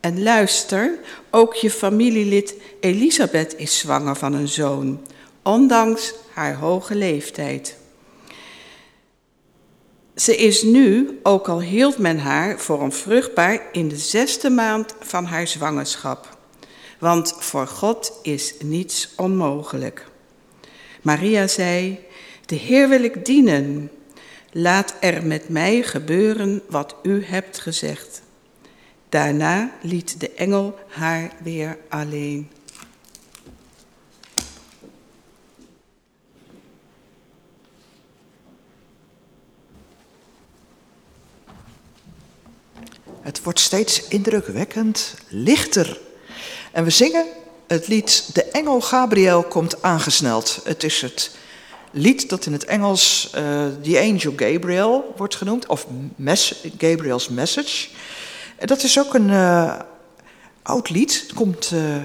[0.00, 0.98] En luister,
[1.30, 5.06] ook je familielid Elisabeth is zwanger van een zoon,
[5.42, 7.76] ondanks haar hoge leeftijd.
[10.14, 15.24] Ze is nu, ook al hield men haar voor onvruchtbaar, in de zesde maand van
[15.24, 16.38] haar zwangerschap.
[16.98, 20.06] Want voor God is niets onmogelijk.
[21.02, 21.98] Maria zei,
[22.46, 23.90] de Heer wil ik dienen.
[24.52, 28.22] Laat er met mij gebeuren wat u hebt gezegd.
[29.10, 32.50] Daarna liet de engel haar weer alleen.
[43.20, 46.00] Het wordt steeds indrukwekkend, lichter.
[46.72, 47.26] En we zingen
[47.66, 50.60] het lied De Engel Gabriel komt aangesneld.
[50.64, 51.36] Het is het
[51.90, 55.86] lied dat in het Engels uh, The Angel Gabriel wordt genoemd, of
[56.78, 57.88] Gabriel's Message.
[58.64, 59.80] Dat is ook een uh,
[60.62, 61.20] oud lied.
[61.20, 61.96] Het komt uh,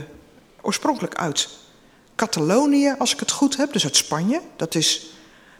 [0.62, 1.50] oorspronkelijk uit
[2.16, 4.42] Catalonië, als ik het goed heb, dus uit Spanje.
[4.56, 5.06] Dat is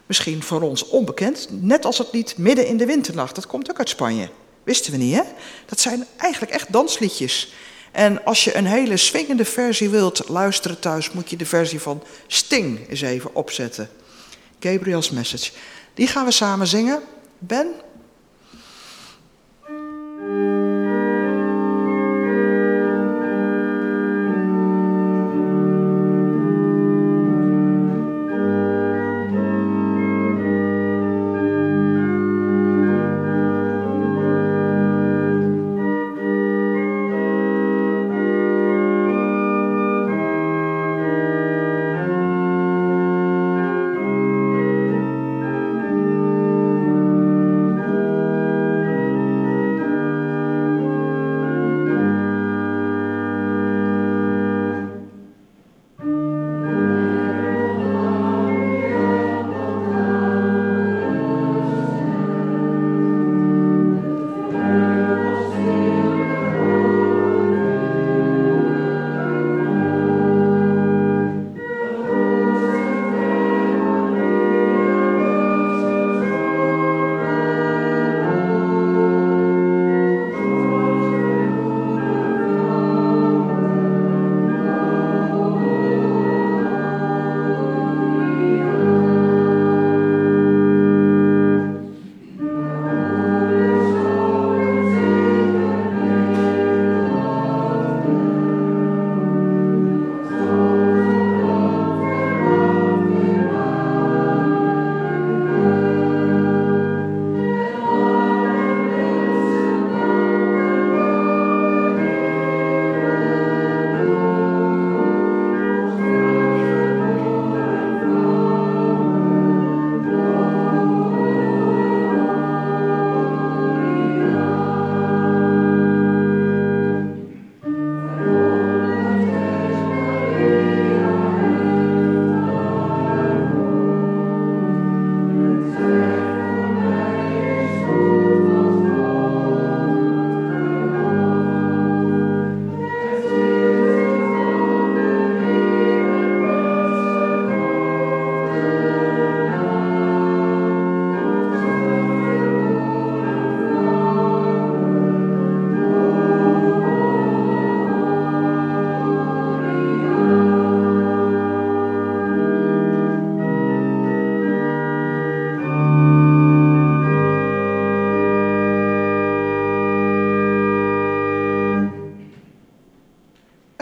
[0.06, 1.46] misschien voor ons onbekend.
[1.50, 4.28] Net als het lied Midden in de Winternacht, dat komt ook uit Spanje.
[4.62, 5.22] Wisten we niet, hè?
[5.66, 7.52] Dat zijn eigenlijk echt dansliedjes.
[7.92, 12.02] En als je een hele swingende versie wilt luisteren thuis, moet je de versie van
[12.26, 13.88] Sting eens even opzetten.
[14.60, 15.50] Gabriel's Message.
[15.94, 17.02] Die gaan we samen zingen.
[17.38, 17.66] Ben,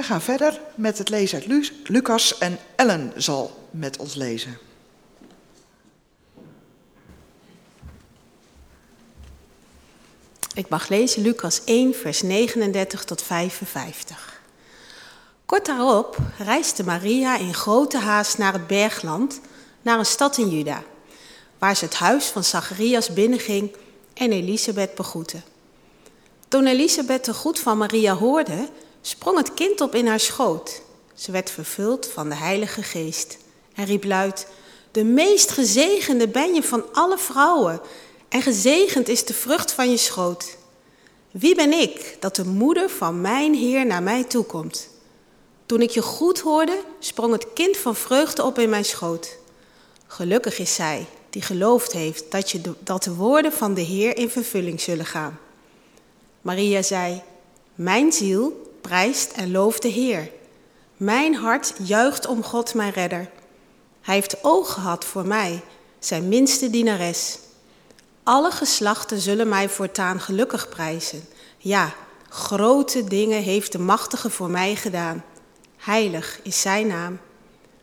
[0.05, 4.59] gaan verder met het lezen uit Lucas en Ellen zal met ons lezen.
[10.55, 14.41] Ik mag lezen Lucas 1, vers 39 tot 55.
[15.47, 19.41] Kort daarop reisde Maria in grote haast naar het bergland,
[19.83, 20.83] naar een stad in Juda,
[21.59, 23.77] waar ze het huis van Zacharias binnenging
[24.15, 25.41] en Elisabeth begroette.
[26.49, 28.69] Toen Elisabeth de groet van Maria hoorde,
[29.07, 30.83] sprong het kind op in haar schoot.
[31.15, 33.39] Ze werd vervuld van de Heilige Geest
[33.75, 34.47] en riep luid:
[34.91, 37.81] De meest gezegende ben je van alle vrouwen,
[38.29, 40.57] en gezegend is de vrucht van je schoot.
[41.31, 44.89] Wie ben ik dat de moeder van mijn Heer naar mij toekomt?
[45.67, 49.37] Toen ik je goed hoorde, sprong het kind van vreugde op in mijn schoot.
[50.07, 54.31] Gelukkig is zij die geloofd heeft dat, je dat de woorden van de Heer in
[54.31, 55.39] vervulling zullen gaan.
[56.41, 57.23] Maria zei:
[57.75, 60.31] Mijn ziel prijst en looft de Heer.
[60.97, 63.31] Mijn hart juicht om God, mijn redder.
[64.01, 65.63] Hij heeft oog gehad voor mij,
[65.99, 67.39] zijn minste dienares.
[68.23, 71.25] Alle geslachten zullen mij voortaan gelukkig prijzen.
[71.59, 71.95] Ja,
[72.29, 75.25] grote dingen heeft de Machtige voor mij gedaan.
[75.77, 77.19] Heilig is zijn naam.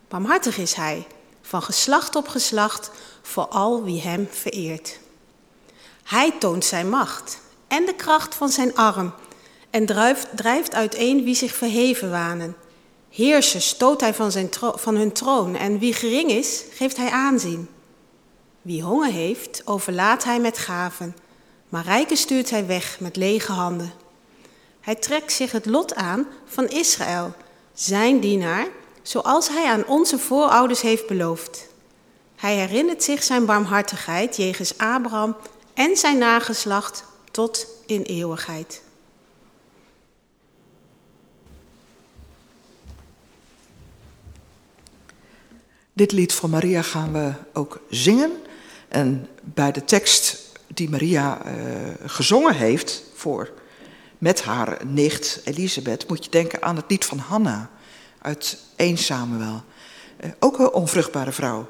[0.08, 1.08] Barmhartig is hij,
[1.42, 2.92] van geslacht op geslacht,
[3.22, 5.00] voor al wie hem vereert.
[6.04, 9.14] Hij toont zijn macht en de kracht van zijn arm
[9.72, 12.56] en drijft, drijft uiteen wie zich verheven wanen.
[13.10, 17.70] Heersers stoot hij van, zijn van hun troon en wie gering is, geeft hij aanzien.
[18.62, 21.16] Wie honger heeft, overlaat hij met gaven,
[21.70, 23.94] maar rijken stuurt hij weg met lege handen.
[24.82, 27.34] Hij trekt zich het lot aan van Israël,
[27.74, 28.68] zijn dienaar,
[29.02, 31.68] zoals hij aan onze voorouders heeft beloofd.
[32.36, 35.36] Hij herinnert zich zijn barmhartigheid jegens Abraham
[35.74, 38.82] en zijn nageslacht tot in eeuwigheid.
[46.02, 48.32] Dit lied van Maria gaan we ook zingen.
[48.88, 50.38] En bij de tekst
[50.68, 51.54] die Maria uh,
[52.06, 53.52] gezongen heeft voor,
[54.18, 57.70] met haar nicht Elisabeth, moet je denken aan het lied van Hanna
[58.22, 59.64] uit 1 Samuel.
[60.24, 61.70] Uh, ook een onvruchtbare vrouw.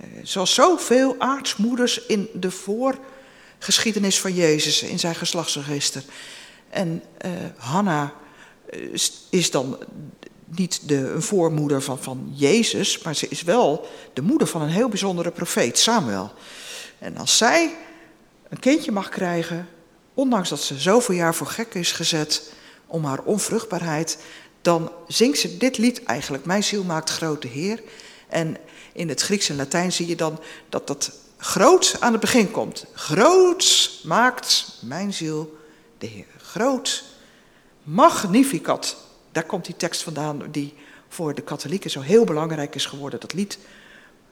[0.00, 6.04] Uh, zoals zoveel aartsmoeders in de voorgeschiedenis van Jezus, in zijn geslachtsregister.
[6.70, 7.02] En
[7.56, 8.12] Hanna
[9.30, 9.78] is dan
[10.56, 14.68] niet de, een voormoeder van, van Jezus, maar ze is wel de moeder van een
[14.68, 16.32] heel bijzondere profeet, Samuel.
[16.98, 17.76] En als zij
[18.48, 19.68] een kindje mag krijgen,
[20.14, 22.52] ondanks dat ze zoveel jaar voor gek is gezet
[22.86, 24.18] om haar onvruchtbaarheid,
[24.62, 27.82] dan zingt ze dit lied eigenlijk, Mijn ziel maakt grote Heer.
[28.28, 28.56] En
[28.92, 32.86] in het Grieks en Latijn zie je dan dat dat groot aan het begin komt.
[32.92, 35.56] Groot maakt mijn ziel
[35.98, 36.26] de Heer.
[36.38, 37.04] Groot,
[37.82, 38.96] magnificat
[39.34, 40.74] daar komt die tekst vandaan die
[41.08, 43.20] voor de katholieken zo heel belangrijk is geworden.
[43.20, 43.58] Dat lied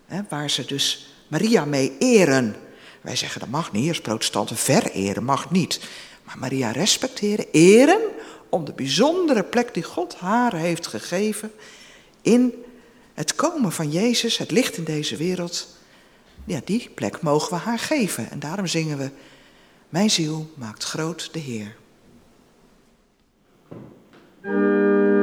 [0.06, 2.56] hè, waar ze dus Maria mee eren.
[3.00, 5.80] Wij zeggen dat mag niet, als protestanten vereren mag niet.
[6.24, 8.00] Maar Maria respecteren, eren
[8.48, 11.52] om de bijzondere plek die God haar heeft gegeven
[12.22, 12.54] in
[13.14, 15.68] het komen van Jezus, het licht in deze wereld.
[16.44, 18.30] Ja, die plek mogen we haar geven.
[18.30, 19.10] En daarom zingen we,
[19.88, 21.76] mijn ziel maakt groot de Heer.
[24.44, 25.21] Música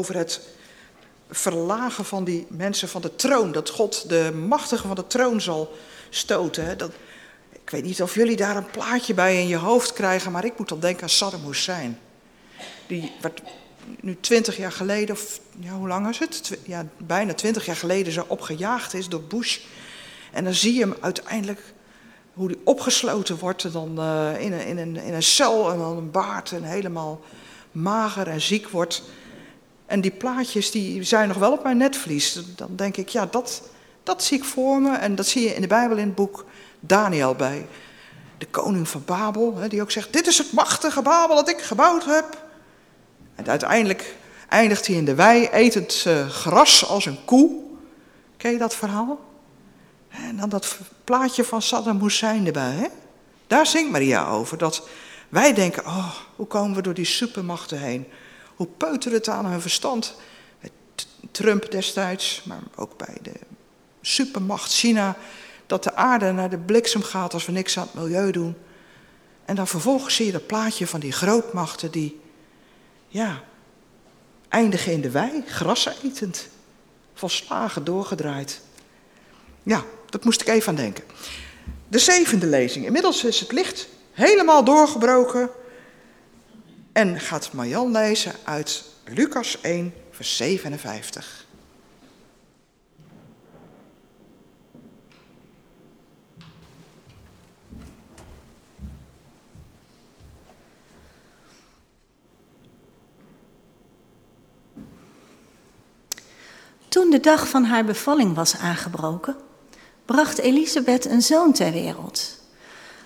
[0.00, 0.40] over het
[1.30, 3.52] verlagen van die mensen van de troon.
[3.52, 5.76] Dat God de machtige van de troon zal
[6.10, 6.78] stoten.
[6.78, 6.90] Dat,
[7.52, 10.58] ik weet niet of jullie daar een plaatje bij in je hoofd krijgen, maar ik
[10.58, 11.98] moet dan denken aan Saddam Hussein.
[12.86, 13.42] Die werd
[14.00, 16.58] nu twintig jaar geleden, of ja, hoe lang is het?
[16.64, 19.58] ja, bijna twintig jaar geleden zo opgejaagd is door Bush.
[20.32, 21.60] En dan zie je hem uiteindelijk
[22.32, 25.96] hoe hij opgesloten wordt dan, uh, in, een, in, een, in een cel en dan
[25.96, 27.20] een baard en helemaal
[27.72, 29.02] mager en ziek wordt.
[29.90, 32.40] En die plaatjes die zijn nog wel op mijn netvlies.
[32.56, 33.62] Dan denk ik, ja, dat,
[34.02, 34.96] dat zie ik voor me.
[34.96, 36.44] En dat zie je in de Bijbel in het boek
[36.80, 37.66] Daniel bij.
[38.38, 42.04] De koning van Babel, die ook zegt, dit is het machtige Babel dat ik gebouwd
[42.04, 42.44] heb.
[43.34, 44.14] En uiteindelijk
[44.48, 47.50] eindigt hij in de wei, etend uh, gras als een koe.
[48.36, 49.20] Ken je dat verhaal?
[50.08, 52.72] En dan dat plaatje van Saddam Hussein erbij.
[52.72, 52.86] Hè?
[53.46, 54.58] Daar zingt Maria over.
[54.58, 54.88] Dat
[55.28, 58.06] wij denken, oh, hoe komen we door die supermachten heen?
[58.60, 60.14] Hoe peutert het aan hun verstand?
[61.30, 63.32] Trump destijds, maar ook bij de
[64.00, 65.16] supermacht China.
[65.66, 68.56] Dat de aarde naar de bliksem gaat als we niks aan het milieu doen.
[69.44, 72.20] En dan vervolgens zie je dat plaatje van die grootmachten die,
[73.08, 73.42] ja,
[74.48, 76.48] eindigen in de wei, gras etend.
[77.14, 78.60] Volslagen doorgedraaid.
[79.62, 81.04] Ja, dat moest ik even aan denken.
[81.88, 82.84] De zevende lezing.
[82.84, 85.50] Inmiddels is het licht helemaal doorgebroken.
[87.00, 91.46] En gaat Marjan lezen uit Lucas 1, vers 57.
[106.88, 109.36] Toen de dag van haar bevalling was aangebroken,
[110.04, 112.38] bracht Elisabeth een zoon ter wereld.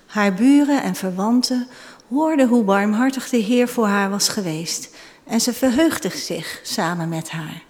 [0.06, 1.68] Haar buren en verwanten
[2.08, 4.88] hoorden hoe barmhartig de Heer voor haar was geweest
[5.24, 7.62] en ze verheugden zich samen met haar.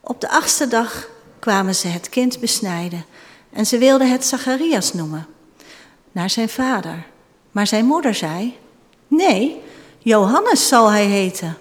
[0.00, 1.08] Op de achtste dag
[1.38, 3.04] kwamen ze het kind besnijden
[3.52, 5.26] en ze wilden het Zacharias noemen,
[6.12, 7.06] naar zijn vader.
[7.50, 8.58] Maar zijn moeder zei,
[9.08, 9.60] nee,
[9.98, 11.56] Johannes zal hij heten.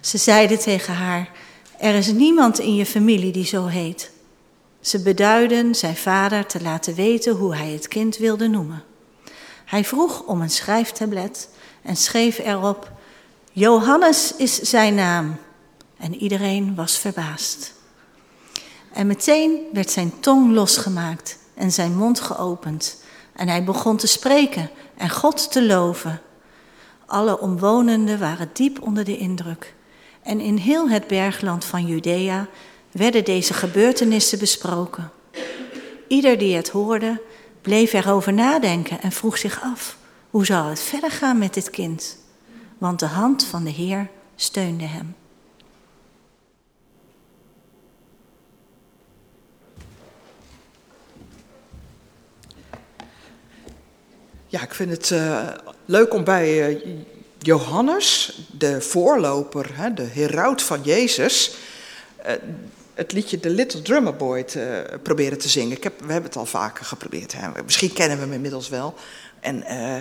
[0.00, 1.30] Ze zeiden tegen haar,
[1.78, 4.10] er is niemand in je familie die zo heet.
[4.80, 8.84] Ze beduiden zijn vader te laten weten hoe hij het kind wilde noemen.
[9.70, 11.48] Hij vroeg om een schrijftablet
[11.82, 12.92] en schreef erop:
[13.52, 15.36] Johannes is zijn naam.
[15.98, 17.72] En iedereen was verbaasd.
[18.92, 23.02] En meteen werd zijn tong losgemaakt en zijn mond geopend.
[23.32, 26.20] En hij begon te spreken en God te loven.
[27.06, 29.74] Alle omwonenden waren diep onder de indruk.
[30.22, 32.48] En in heel het bergland van Judea
[32.90, 35.10] werden deze gebeurtenissen besproken.
[36.08, 37.20] Ieder die het hoorde,
[37.70, 39.96] bleef erover nadenken en vroeg zich af:
[40.30, 42.16] hoe zal het verder gaan met dit kind?
[42.78, 45.14] Want de hand van de Heer steunde hem.
[54.46, 55.48] Ja, ik vind het uh,
[55.84, 56.94] leuk om bij uh,
[57.38, 61.54] Johannes, de voorloper, hè, de heraut van Jezus,
[62.26, 62.32] uh,
[63.00, 65.76] het liedje The Little Drummer Boy te, uh, proberen te zingen.
[65.76, 67.32] Ik heb, we hebben het al vaker geprobeerd.
[67.32, 67.62] Hè.
[67.64, 68.94] Misschien kennen we hem inmiddels wel.
[69.40, 69.96] En uh,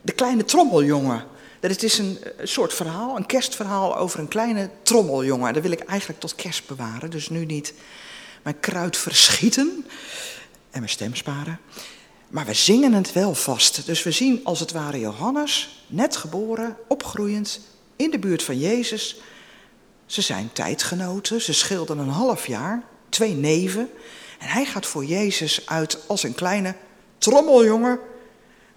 [0.00, 1.24] de kleine trommeljongen.
[1.60, 5.52] Dat is een, een soort verhaal, een kerstverhaal over een kleine trommeljongen.
[5.52, 7.10] Dat wil ik eigenlijk tot kerst bewaren.
[7.10, 7.74] Dus nu niet
[8.42, 9.86] mijn kruid verschieten
[10.70, 11.58] en mijn stem sparen.
[12.28, 13.86] Maar we zingen het wel vast.
[13.86, 17.60] Dus we zien als het ware Johannes, net geboren, opgroeiend,
[17.96, 19.20] in de buurt van Jezus
[20.12, 23.90] ze zijn tijdgenoten, ze schilden een half jaar, twee neven.
[24.38, 26.74] En hij gaat voor Jezus uit als een kleine
[27.18, 27.98] trommeljongen.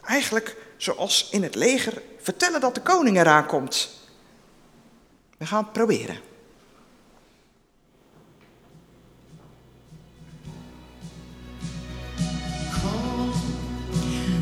[0.01, 3.89] Eigenlijk zoals in het leger vertellen dat de koning eraan komt.
[5.37, 6.19] We gaan het proberen.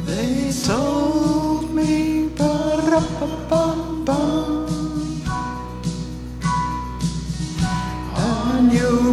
[0.06, 2.04] They told me,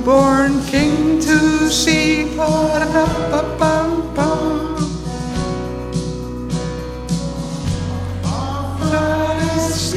[0.01, 2.25] newborn king to see.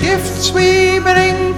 [0.02, 1.54] Gifts we bring.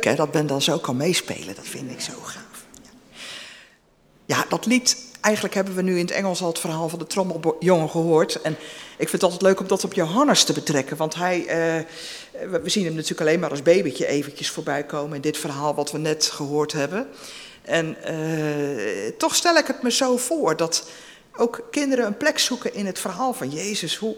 [0.00, 1.54] Hè, dat Ben dan zo kan meespelen.
[1.54, 2.64] Dat vind ik zo gaaf.
[4.26, 7.06] Ja, dat lied, eigenlijk hebben we nu in het Engels al het verhaal van de
[7.06, 8.40] trommeljongen gehoord.
[8.40, 8.52] En
[8.98, 10.96] ik vind het altijd leuk om dat op Johannes te betrekken.
[10.96, 11.84] Want hij, eh,
[12.62, 15.90] we zien hem natuurlijk alleen maar als babytje eventjes voorbij komen in dit verhaal wat
[15.90, 17.08] we net gehoord hebben.
[17.62, 20.88] En eh, toch stel ik het me zo voor dat
[21.36, 23.96] ook kinderen een plek zoeken in het verhaal van Jezus.
[23.96, 24.16] Hoe,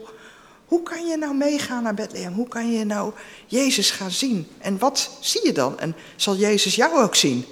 [0.66, 2.32] hoe kan je nou meegaan naar Bethlehem?
[2.32, 3.12] Hoe kan je nou
[3.46, 4.48] Jezus gaan zien?
[4.58, 5.78] En wat zie je dan?
[5.78, 7.44] En zal Jezus jou ook zien?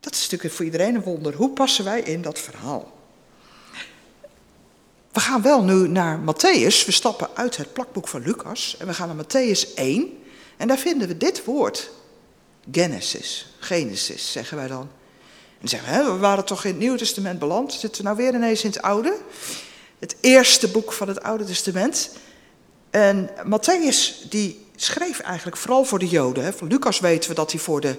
[0.00, 1.34] Dat is natuurlijk voor iedereen een wonder.
[1.34, 2.96] Hoe passen wij in dat verhaal?
[5.12, 6.84] We gaan wel nu naar Matthäus.
[6.86, 10.18] We stappen uit het plakboek van Lucas en we gaan naar Matthäus 1.
[10.56, 11.90] En daar vinden we dit woord.
[12.72, 14.80] Genesis, Genesis zeggen wij dan.
[14.80, 14.88] En
[15.58, 17.72] dan zeggen we, hè, we waren toch in het Nieuwe Testament beland.
[17.72, 19.16] Zitten we nou weer ineens in het Oude?
[19.98, 22.10] Het eerste boek van het Oude Testament.
[22.90, 26.44] En Matthäus die schreef eigenlijk vooral voor de Joden.
[26.44, 26.52] Hè.
[26.52, 27.96] Van Lucas weten we dat hij voor de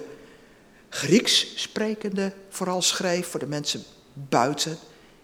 [0.88, 3.26] Grieks sprekende vooral schreef.
[3.26, 3.84] Voor de mensen
[4.14, 4.78] buiten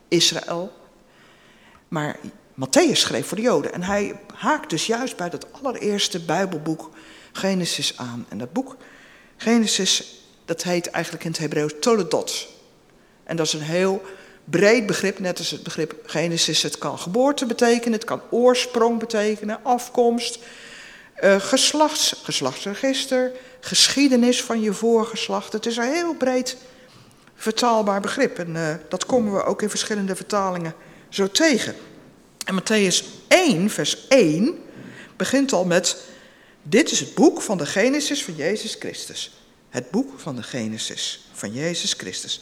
[0.08, 0.72] Israël.
[1.88, 2.18] Maar
[2.54, 3.72] Matthäus schreef voor de Joden.
[3.72, 6.90] En hij haakt dus juist bij dat allereerste Bijbelboek
[7.32, 8.26] Genesis aan.
[8.28, 8.76] En dat boek
[9.36, 12.48] Genesis, dat heet eigenlijk in het Hebreeuws Toledot.
[13.24, 14.02] En dat is een heel
[14.50, 16.62] breed begrip, net als het begrip Genesis.
[16.62, 20.38] Het kan geboorte betekenen, het kan oorsprong betekenen, afkomst,
[21.38, 25.52] geslachts, geslachtsregister, geschiedenis van je voorgeslacht.
[25.52, 26.56] Het is een heel breed
[27.36, 28.38] vertaalbaar begrip.
[28.38, 30.74] En uh, dat komen we ook in verschillende vertalingen
[31.08, 31.74] zo tegen.
[32.44, 34.58] En Matthäus 1, vers 1
[35.16, 35.96] begint al met:
[36.62, 39.40] Dit is het boek van de Genesis van Jezus Christus.
[39.68, 42.40] Het boek van de Genesis van Jezus Christus.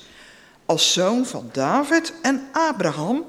[0.67, 3.25] Als zoon van David en Abraham.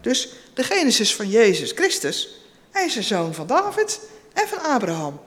[0.00, 4.00] Dus de Genesis van Jezus Christus, hij is een zoon van David
[4.32, 5.20] en van Abraham.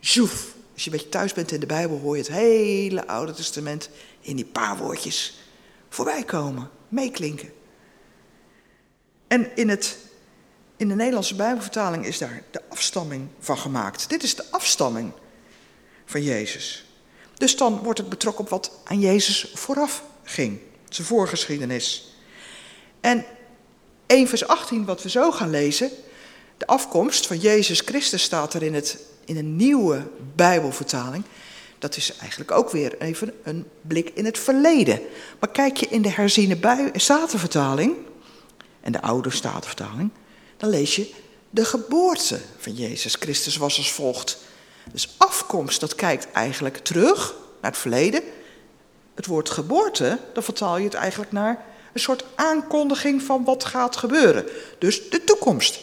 [0.00, 0.56] Zoef.
[0.72, 3.90] Als je een beetje thuis bent in de Bijbel, hoor je het hele Oude Testament
[4.20, 5.38] in die paar woordjes
[5.88, 7.52] voorbij komen, meeklinken.
[9.26, 9.96] En in, het,
[10.76, 14.08] in de Nederlandse Bijbelvertaling is daar de afstamming van gemaakt.
[14.08, 15.12] Dit is de afstamming
[16.04, 16.84] van Jezus.
[17.34, 20.60] Dus dan wordt het betrokken op wat aan Jezus vooraf ging,
[20.94, 22.12] zijn voorgeschiedenis.
[23.00, 23.24] En
[24.06, 25.90] 1 vers 18, wat we zo gaan lezen,
[26.56, 30.02] de afkomst van Jezus Christus staat er in, het, in een nieuwe
[30.34, 31.24] Bijbelvertaling.
[31.78, 35.00] Dat is eigenlijk ook weer even een blik in het verleden.
[35.40, 37.96] Maar kijk je in de herziene Statenvertaling,
[38.80, 40.10] en de oude statenvertaling,
[40.56, 41.10] dan lees je
[41.50, 44.38] de geboorte van Jezus Christus was als volgt.
[44.92, 48.22] Dus afkomst, dat kijkt eigenlijk terug naar het verleden.
[49.18, 53.96] Het woord geboorte, dan vertaal je het eigenlijk naar een soort aankondiging van wat gaat
[53.96, 54.46] gebeuren.
[54.78, 55.80] Dus de toekomst.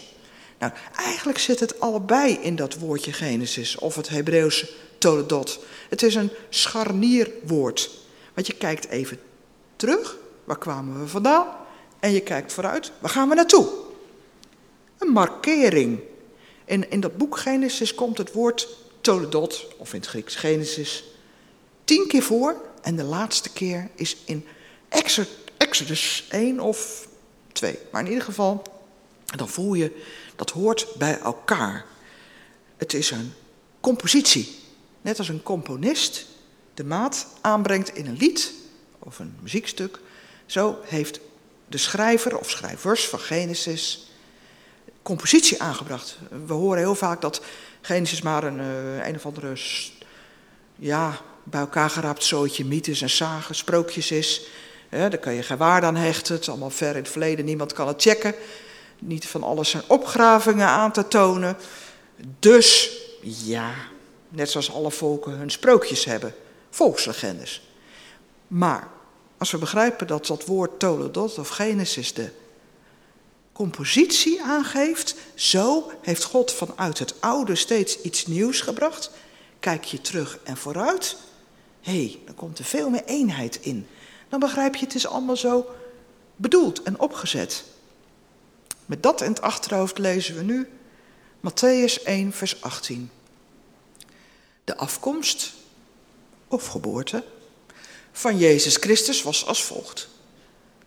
[0.60, 5.60] Nou, eigenlijk zit het allebei in dat woordje Genesis of het Hebreeuwse Toledot.
[5.90, 7.90] Het is een scharnierwoord.
[8.34, 9.20] Want je kijkt even
[9.76, 11.48] terug, waar kwamen we vandaan?
[12.00, 13.68] En je kijkt vooruit, waar gaan we naartoe?
[14.98, 16.00] Een markering.
[16.66, 18.68] In, in dat boek Genesis komt het woord
[19.02, 21.04] Toledot, of in het Grieks Genesis,
[21.84, 22.74] tien keer voor.
[22.86, 24.46] En de laatste keer is in
[25.58, 27.08] Exodus 1 of
[27.52, 27.78] 2.
[27.92, 28.64] Maar in ieder geval,
[29.26, 30.04] dan voel je,
[30.36, 31.86] dat hoort bij elkaar.
[32.78, 33.34] Het is een
[33.80, 34.60] compositie.
[35.02, 36.26] Net als een componist
[36.74, 38.54] de maat aanbrengt in een lied
[39.00, 40.00] of een muziekstuk.
[40.46, 41.20] Zo heeft
[41.68, 44.10] de schrijver of schrijvers van Genesis
[45.02, 46.18] compositie aangebracht.
[46.46, 47.42] We horen heel vaak dat
[47.82, 49.58] Genesis maar een, uh, een of andere
[50.76, 54.48] ja, bij elkaar geraapt zootje mythes en zagen, sprookjes is.
[54.92, 56.34] Ja, daar kan je geen waarde aan hechten.
[56.34, 58.36] Het is allemaal ver in het verleden, niemand kan het checken.
[59.00, 61.58] Niet van alles zijn opgravingen aan te tonen.
[62.40, 63.74] Dus ja,
[64.30, 66.36] net zoals alle volken hun sprookjes hebben,
[66.70, 67.70] volkslegendes.
[68.48, 68.88] Maar
[69.38, 72.30] als we begrijpen dat dat woord Toledot of Genesis de
[73.52, 79.12] compositie aangeeft, zo heeft God vanuit het oude steeds iets nieuws gebracht.
[79.60, 81.18] Kijk je terug en vooruit,
[81.86, 83.88] hey, dan komt er veel meer eenheid in.
[84.30, 85.76] Dan begrijp je, het is allemaal zo
[86.36, 87.64] bedoeld en opgezet.
[88.86, 90.68] Met dat in het achterhoofd lezen we nu
[91.40, 93.10] Matthäus 1, vers 18.
[94.64, 95.54] De afkomst
[96.48, 97.24] of geboorte
[98.12, 100.08] van Jezus Christus was als volgt.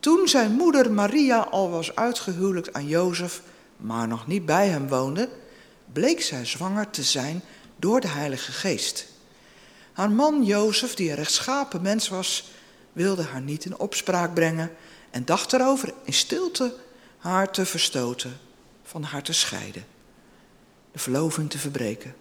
[0.01, 3.43] Toen zijn moeder Maria al was uitgehuwelijkt aan Jozef,
[3.77, 5.29] maar nog niet bij hem woonde,
[5.93, 7.43] bleek zij zwanger te zijn
[7.77, 9.07] door de Heilige Geest.
[9.99, 12.51] Haar man Jozef, die een rechtschapen mens was,
[12.93, 14.71] wilde haar niet in opspraak brengen
[15.11, 16.75] en dacht erover in stilte
[17.19, 18.39] haar te verstoten,
[18.83, 19.85] van haar te scheiden,
[20.93, 22.15] de verloving te verbreken.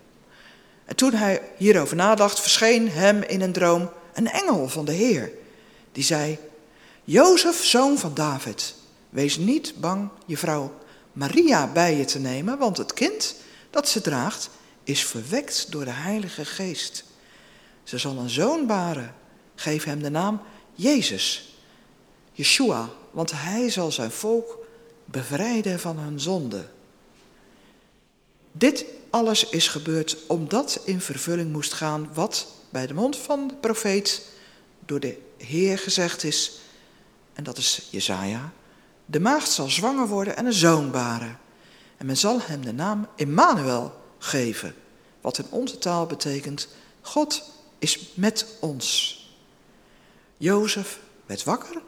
[0.85, 5.31] En toen hij hierover nadacht, verscheen hem in een droom een engel van de Heer.
[5.91, 6.37] Die zei,
[7.03, 8.75] Jozef, zoon van David,
[9.09, 10.73] wees niet bang je vrouw
[11.13, 13.35] Maria bij je te nemen, want het kind
[13.69, 14.49] dat ze draagt
[14.83, 17.05] is verwekt door de Heilige Geest.
[17.87, 19.15] Ze zal een zoon baren.
[19.55, 20.41] Geef hem de naam
[20.73, 21.55] Jezus,
[22.31, 24.65] Yeshua, want hij zal zijn volk
[25.05, 26.65] bevrijden van hun zonde.
[28.51, 33.55] Dit alles is gebeurd omdat in vervulling moest gaan wat bij de mond van de
[33.55, 34.25] profeet
[34.85, 36.59] door de Heer gezegd is.
[37.33, 38.51] En dat is Jezaja.
[39.05, 41.39] De maagd zal zwanger worden en een zoon baren.
[41.97, 44.75] En men zal hem de naam Immanuel geven.
[45.21, 46.67] Wat in onze taal betekent,
[47.01, 49.15] God is met ons.
[50.37, 51.81] Jozef werd wakker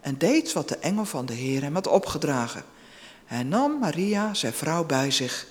[0.00, 2.64] en deed wat de engel van de Heer hem had opgedragen.
[3.24, 5.46] Hij nam Maria, zijn vrouw, bij zich,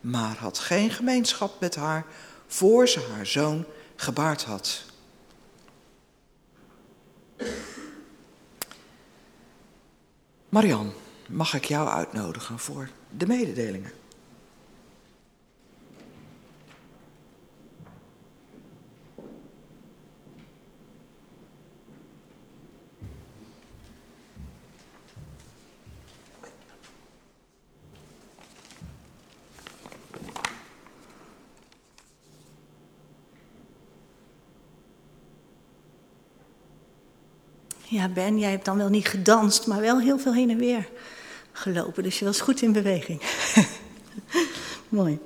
[0.00, 2.06] maar had geen gemeenschap met haar
[2.46, 3.64] voor ze haar zoon
[3.96, 4.84] gebaard had.
[10.48, 10.92] Marian,
[11.28, 13.99] mag ik jou uitnodigen voor de mededelingen?
[37.90, 40.88] Ja, Ben, jij hebt dan wel niet gedanst, maar wel heel veel heen en weer
[41.52, 42.02] gelopen.
[42.02, 43.22] Dus je was goed in beweging.
[44.88, 45.18] Mooi.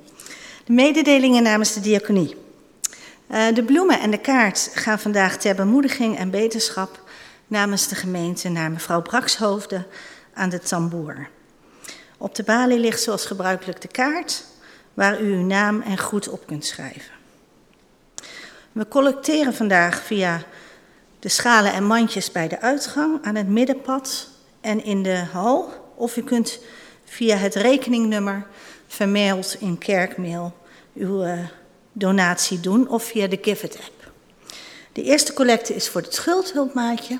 [0.65, 2.35] De mededelingen namens de diaconie.
[3.31, 7.03] Uh, de bloemen en de kaart gaan vandaag ter bemoediging en beterschap
[7.47, 9.85] namens de gemeente naar mevrouw Brakshoofde
[10.33, 11.29] aan de tamboer.
[12.17, 14.43] Op de balie ligt zoals gebruikelijk de kaart
[14.93, 17.13] waar u uw naam en groet op kunt schrijven.
[18.71, 20.43] We collecteren vandaag via
[21.25, 24.27] de schalen en mandjes bij de uitgang, aan het middenpad
[24.61, 25.73] en in de hal.
[25.95, 26.59] Of u kunt
[27.05, 28.47] via het rekeningnummer
[28.87, 30.53] vermeld in kerkmail
[30.95, 31.39] uw uh,
[31.91, 34.11] donatie doen of via de Give It app.
[34.91, 37.19] De eerste collecte is voor het schuldhulpmaatje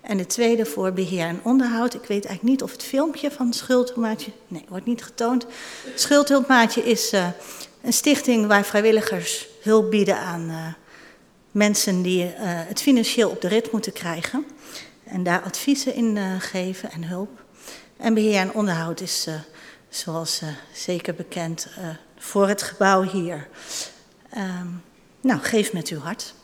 [0.00, 1.94] en de tweede voor beheer en onderhoud.
[1.94, 5.46] Ik weet eigenlijk niet of het filmpje van het schuldhulpmaatje, nee, wordt niet getoond.
[5.94, 7.26] Schuldhulpmaatje is uh,
[7.82, 10.87] een stichting waar vrijwilligers hulp bieden aan uh,
[11.50, 14.46] mensen die uh, het financieel op de rit moeten krijgen.
[15.04, 17.44] En daar adviezen in uh, geven en hulp.
[17.96, 19.34] En beheer en onderhoud is, uh,
[19.88, 20.42] zoals
[20.72, 21.68] zeker bekend,
[22.18, 23.48] voor het gebouw hier.
[24.36, 24.82] Um,
[25.20, 26.34] nou, geef met uw hart.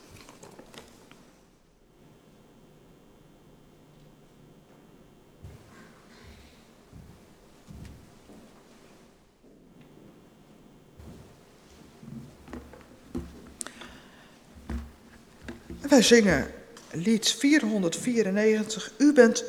[15.89, 16.47] Wij zingen
[16.91, 18.91] lied 494.
[18.97, 19.43] U bent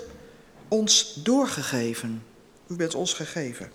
[0.68, 2.22] ons doorgegeven.
[2.68, 3.70] U bent ons gegeven.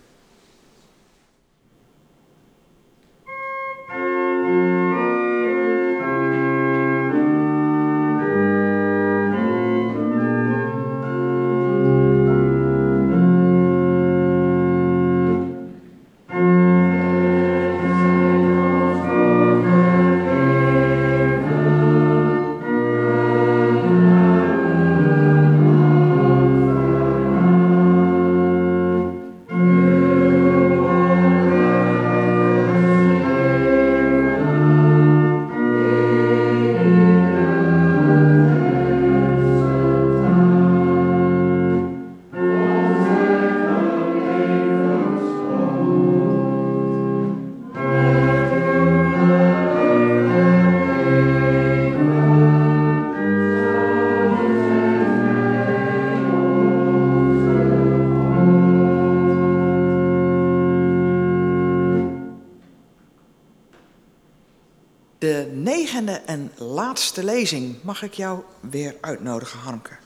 [66.92, 69.98] Laatste lezing mag ik jou weer uitnodigen, Hanke.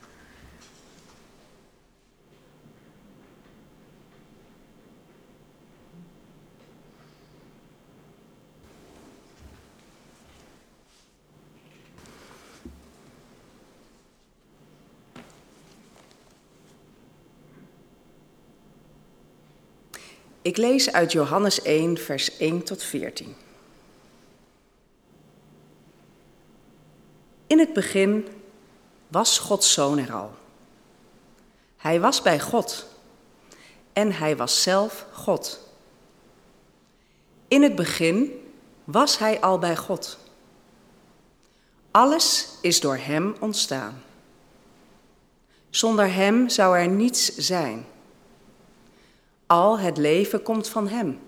[20.42, 23.36] Ik lees uit Johannes 1, vers 1 tot 14.
[27.56, 28.28] In het begin
[29.08, 30.32] was Gods zoon er al.
[31.78, 32.88] Hij was bij God
[33.94, 35.70] en hij was zelf God.
[37.48, 38.32] In het begin
[38.84, 40.18] was hij al bij God.
[41.92, 44.04] Alles is door Hem ontstaan.
[45.70, 47.86] Zonder Hem zou er niets zijn.
[49.48, 51.20] Al het leven komt van Hem.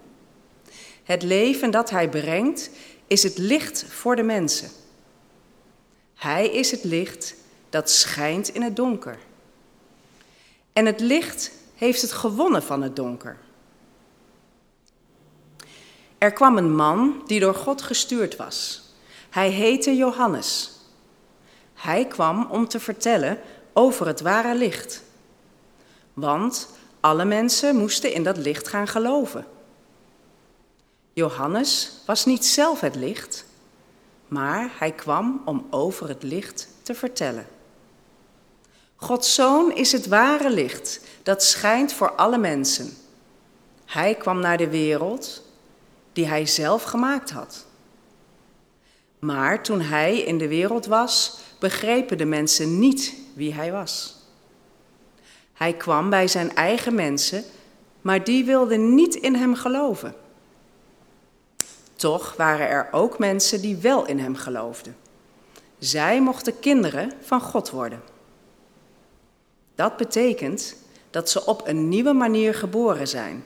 [1.03, 2.69] Het leven dat Hij brengt
[3.07, 4.85] is het licht voor de mensen.
[6.17, 7.35] Hij is het licht
[7.69, 9.17] dat schijnt in het donker.
[10.73, 13.37] En het licht heeft het gewonnen van het donker.
[16.17, 18.83] Er kwam een man die door God gestuurd was.
[19.29, 20.71] Hij heette Johannes.
[21.73, 23.39] Hij kwam om te vertellen
[23.73, 25.03] over het ware licht.
[26.13, 29.45] Want alle mensen moesten in dat licht gaan geloven.
[31.13, 33.45] Johannes was niet zelf het licht,
[34.27, 37.47] maar hij kwam om over het licht te vertellen.
[38.95, 42.93] Gods zoon is het ware licht dat schijnt voor alle mensen.
[43.85, 45.43] Hij kwam naar de wereld
[46.13, 47.65] die hij zelf gemaakt had.
[49.19, 54.15] Maar toen hij in de wereld was, begrepen de mensen niet wie hij was.
[55.53, 57.43] Hij kwam bij zijn eigen mensen,
[58.01, 60.15] maar die wilden niet in hem geloven.
[61.97, 64.95] Toch waren er ook mensen die wel in hem geloofden.
[65.77, 68.01] Zij mochten kinderen van God worden.
[69.75, 70.75] Dat betekent
[71.09, 73.43] dat ze op een nieuwe manier geboren zijn.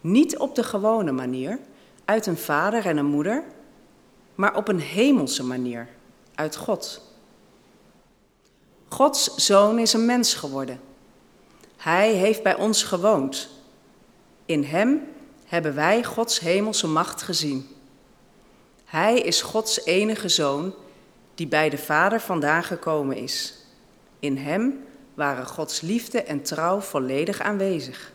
[0.00, 1.58] Niet op de gewone manier,
[2.04, 3.44] uit een vader en een moeder,
[4.34, 5.88] maar op een hemelse manier,
[6.34, 7.00] uit God.
[8.88, 10.80] Gods zoon is een mens geworden.
[11.76, 13.48] Hij heeft bij ons gewoond.
[14.44, 15.02] In hem
[15.46, 17.68] hebben wij Gods hemelse macht gezien.
[18.84, 20.74] Hij is Gods enige zoon
[21.34, 23.54] die bij de Vader vandaan gekomen is.
[24.18, 24.84] In hem
[25.14, 28.12] waren Gods liefde en trouw volledig aanwezig.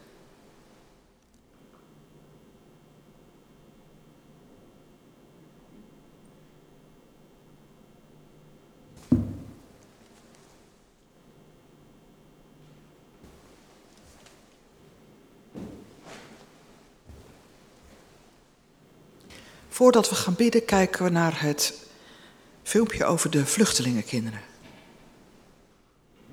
[19.82, 21.88] Voordat we gaan bidden, kijken we naar het
[22.64, 24.40] filmpje over de vluchtelingenkinderen.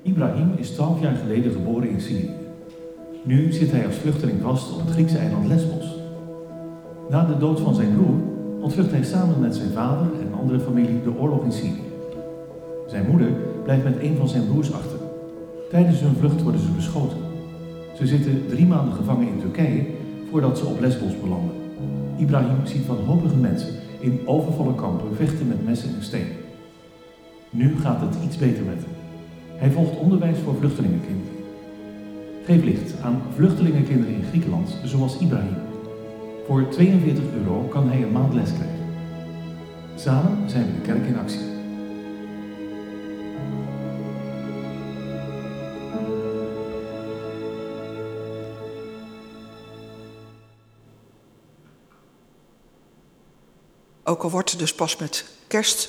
[0.02, 2.30] Ibrahim is 12 jaar geleden geboren in Syrië.
[3.22, 5.84] Nu zit hij als vluchteling vast op het Griekse eiland Lesbos.
[7.10, 8.20] Na de dood van zijn broer
[8.60, 11.84] ontvlucht hij samen met zijn vader en andere familie de oorlog in Syrië.
[12.86, 13.32] Zijn moeder
[13.64, 14.98] blijft met een van zijn broers achter.
[15.70, 17.18] Tijdens hun vlucht worden ze beschoten.
[17.96, 19.86] Ze zitten drie maanden gevangen in Turkije
[20.30, 21.67] voordat ze op Lesbos belanden.
[22.18, 26.36] Ibrahim ziet wanhopige mensen in overvolle kampen vechten met messen en stenen.
[27.50, 28.92] Nu gaat het iets beter met hem.
[29.56, 31.36] Hij volgt onderwijs voor vluchtelingenkinderen.
[32.44, 35.56] Geef licht aan vluchtelingenkinderen in Griekenland, zoals Ibrahim.
[36.46, 38.86] Voor 42 euro kan hij een maand les krijgen.
[39.94, 41.57] Samen zijn we de kerk in actie.
[54.08, 55.88] Ook al wordt er dus pas met kerst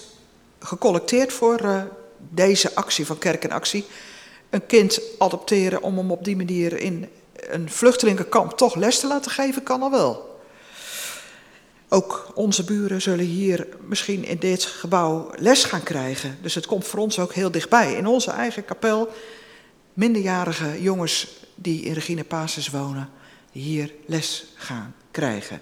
[0.59, 1.81] gecollecteerd voor uh,
[2.17, 3.85] deze actie van Kerk in Actie.
[4.49, 9.31] Een kind adopteren om hem op die manier in een vluchtelingenkamp toch les te laten
[9.31, 10.41] geven, kan al wel.
[11.89, 16.37] Ook onze buren zullen hier misschien in dit gebouw les gaan krijgen.
[16.41, 17.93] Dus het komt voor ons ook heel dichtbij.
[17.93, 19.09] In onze eigen kapel,
[19.93, 23.09] minderjarige jongens die in Regina Pases wonen,
[23.51, 25.61] hier les gaan krijgen.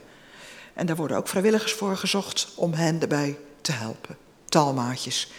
[0.78, 4.18] En daar worden ook vrijwilligers voor gezocht om hen erbij te helpen.
[4.46, 5.32] Talmaatjes.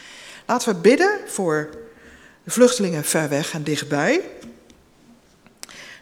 [0.47, 1.71] Laten we bidden voor
[2.45, 4.21] de vluchtelingen ver weg en dichtbij.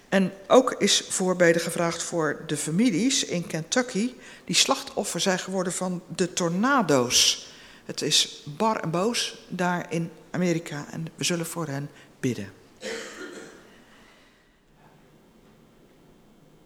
[0.09, 4.15] En ook is voorbeden gevraagd voor de families in Kentucky
[4.45, 7.49] die slachtoffer zijn geworden van de tornado's.
[7.85, 11.91] Het is bar en boos daar in Amerika en we zullen voor hen
[12.21, 12.53] bidden.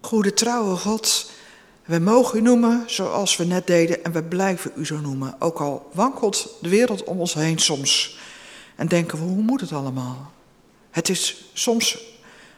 [0.00, 1.30] Goede trouwe God,
[1.90, 5.34] we mogen u noemen zoals we net deden en we blijven u zo noemen.
[5.38, 8.18] Ook al wankelt de wereld om ons heen soms.
[8.76, 10.32] En denken we, hoe moet het allemaal?
[10.90, 11.98] Het is soms,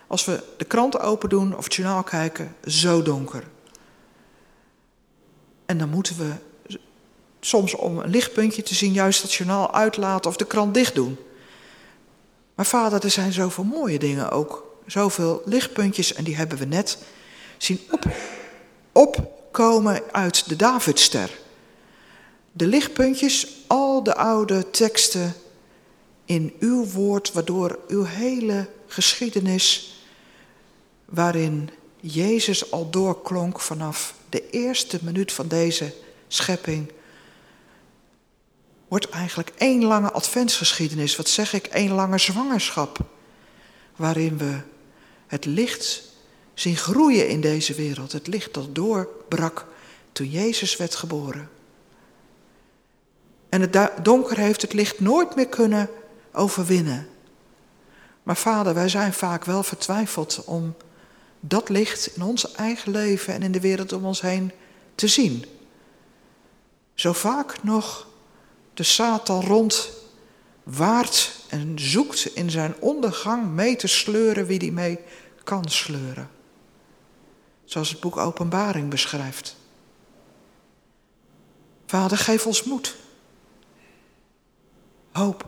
[0.06, 3.44] als we de krant open doen of het journaal kijken, zo donker.
[5.66, 6.32] En dan moeten we
[7.40, 11.16] soms om een lichtpuntje te zien, juist het journaal uitlaten of de krant dicht doen.
[12.54, 14.76] Maar vader, er zijn zoveel mooie dingen ook.
[14.86, 16.98] Zoveel lichtpuntjes en die hebben we net
[17.58, 18.04] zien op
[18.92, 21.30] opkomen uit de Davidster.
[22.52, 25.34] De lichtpuntjes, al de oude teksten
[26.24, 29.96] in uw woord, waardoor uw hele geschiedenis,
[31.04, 31.70] waarin
[32.00, 35.94] Jezus al doorklonk vanaf de eerste minuut van deze
[36.28, 36.92] schepping
[38.92, 41.16] wordt eigenlijk één lange adventsgeschiedenis.
[41.16, 41.66] Wat zeg ik?
[41.66, 42.98] Één lange zwangerschap.
[43.96, 44.60] Waarin we
[45.26, 46.02] het licht
[46.54, 48.12] zien groeien in deze wereld.
[48.12, 49.66] Het licht dat doorbrak
[50.12, 51.50] toen Jezus werd geboren.
[53.48, 55.90] En het donker heeft het licht nooit meer kunnen
[56.32, 57.08] overwinnen.
[58.22, 60.74] Maar vader, wij zijn vaak wel vertwijfeld om
[61.40, 64.52] dat licht in ons eigen leven en in de wereld om ons heen
[64.94, 65.44] te zien.
[66.94, 68.06] Zo vaak nog
[68.74, 74.98] de Satan rondwaart en zoekt in zijn ondergang mee te sleuren wie die mee
[75.44, 76.30] kan sleuren.
[77.72, 79.56] Zoals het boek Openbaring beschrijft.
[81.86, 82.96] Vader, geef ons moed.
[85.12, 85.46] Hoop.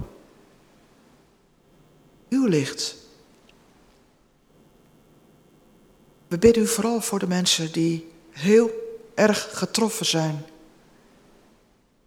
[2.28, 2.96] Uw licht.
[6.26, 8.70] We bidden u vooral voor de mensen die heel
[9.14, 10.44] erg getroffen zijn.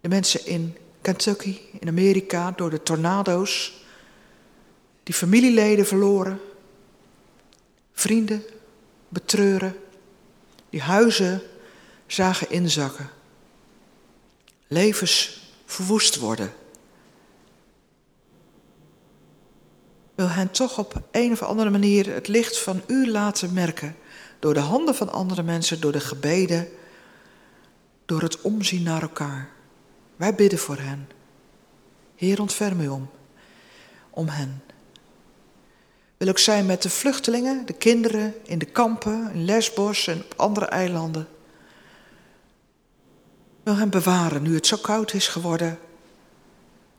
[0.00, 3.84] De mensen in Kentucky, in Amerika, door de tornado's,
[5.02, 6.40] die familieleden verloren,
[7.92, 8.42] vrienden
[9.08, 9.76] betreuren,
[10.70, 11.42] die huizen
[12.06, 13.10] zagen inzakken,
[14.66, 16.52] levens verwoest worden.
[20.14, 23.96] Wil hen toch op een of andere manier het licht van u laten merken,
[24.38, 26.68] door de handen van andere mensen, door de gebeden,
[28.06, 29.48] door het omzien naar elkaar.
[30.16, 31.08] Wij bidden voor hen.
[32.16, 33.10] Heer, ontferm u om,
[34.10, 34.62] om hen.
[36.18, 40.34] Wil ook zijn met de vluchtelingen, de kinderen in de kampen, in Lesbos en op
[40.36, 41.28] andere eilanden.
[43.62, 45.78] Wil hen bewaren nu het zo koud is geworden.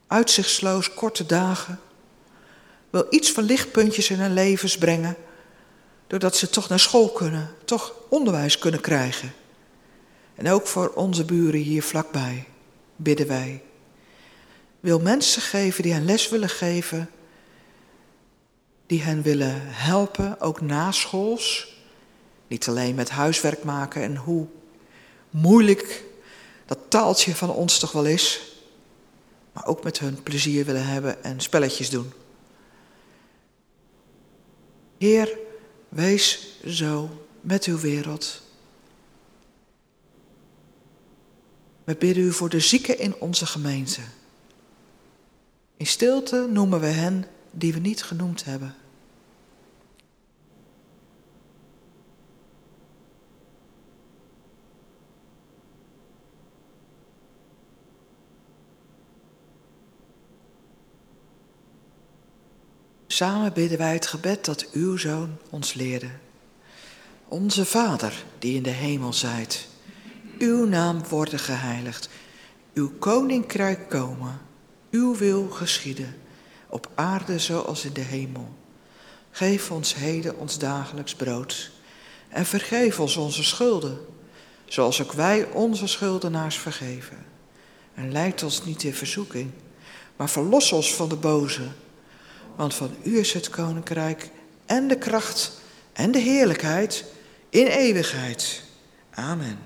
[0.08, 1.80] Uitzichtsloos, korte dagen.
[2.90, 5.16] Wil iets van lichtpuntjes in hun levens brengen.
[6.08, 9.34] Doordat ze toch naar school kunnen, toch onderwijs kunnen krijgen.
[10.36, 12.48] En ook voor onze buren hier vlakbij
[12.96, 13.64] bidden wij.
[14.80, 17.10] Wil mensen geven die hen les willen geven,
[18.90, 21.76] die hen willen helpen, ook na schools.
[22.48, 24.48] Niet alleen met huiswerk maken en hoe
[25.30, 26.04] moeilijk
[26.66, 28.54] dat taaltje van ons toch wel is,
[29.54, 32.12] maar ook met hun plezier willen hebben en spelletjes doen.
[34.98, 35.38] Heer,
[35.90, 37.10] wees zo
[37.42, 38.42] met uw wereld.
[41.84, 44.02] We bidden u voor de zieken in onze gemeente.
[45.78, 48.76] In stilte noemen we hen die we niet genoemd hebben.
[63.12, 66.10] Samen bidden wij het gebed dat uw zoon ons leerde.
[67.28, 69.68] Onze Vader die in de hemel zijt
[70.38, 72.10] uw naam worden geheiligd,
[72.74, 74.40] uw koninkrijk komen,
[74.92, 76.16] uw wil geschieden,
[76.68, 78.50] op aarde zoals in de hemel.
[79.32, 81.72] Geef ons heden ons dagelijks brood
[82.28, 83.98] en vergeef ons onze schulden,
[84.66, 87.26] zoals ook wij onze schuldenaars vergeven.
[87.94, 89.52] En leid ons niet in verzoeking,
[90.16, 91.68] maar verlos ons van de boze.
[92.60, 94.30] Want van u is het koninkrijk
[94.66, 95.52] en de kracht
[95.94, 97.06] en de heerlijkheid
[97.50, 98.64] in eeuwigheid.
[99.10, 99.60] Amen.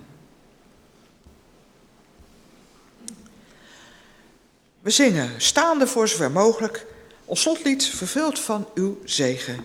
[4.80, 6.86] We zingen staande voor zover mogelijk
[7.26, 9.64] ons slotlied vervuld van uw zegen.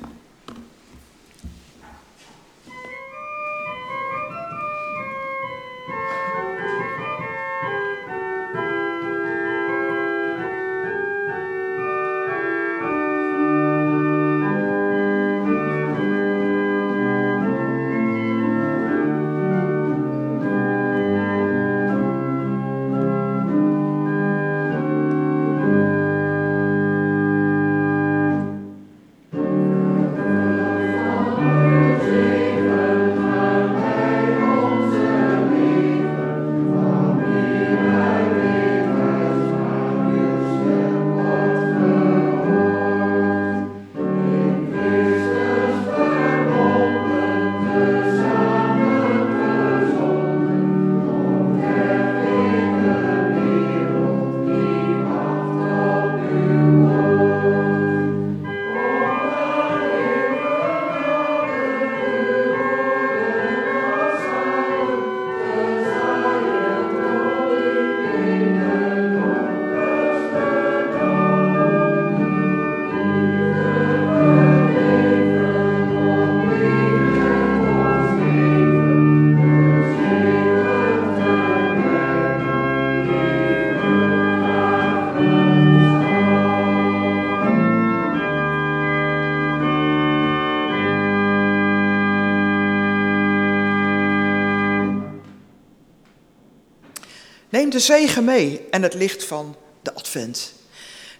[97.78, 100.52] De zegen mee en het licht van de advent.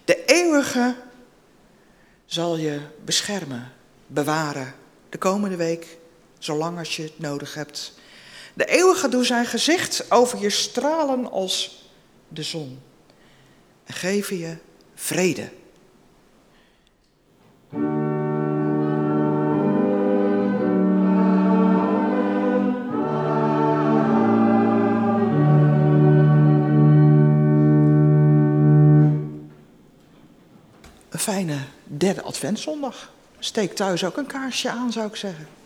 [0.05, 0.97] De eeuwige
[2.26, 3.72] zal je beschermen,
[4.06, 4.74] bewaren
[5.09, 5.98] de komende week,
[6.39, 7.93] zolang als je het nodig hebt.
[8.55, 11.85] De eeuwige doet zijn gezicht over je stralen als
[12.28, 12.80] de zon
[13.85, 14.56] en geven je
[14.94, 15.48] vrede.
[31.28, 33.12] Fijne derde adventszondag.
[33.38, 35.57] Steek thuis ook een kaarsje aan, zou ik zeggen.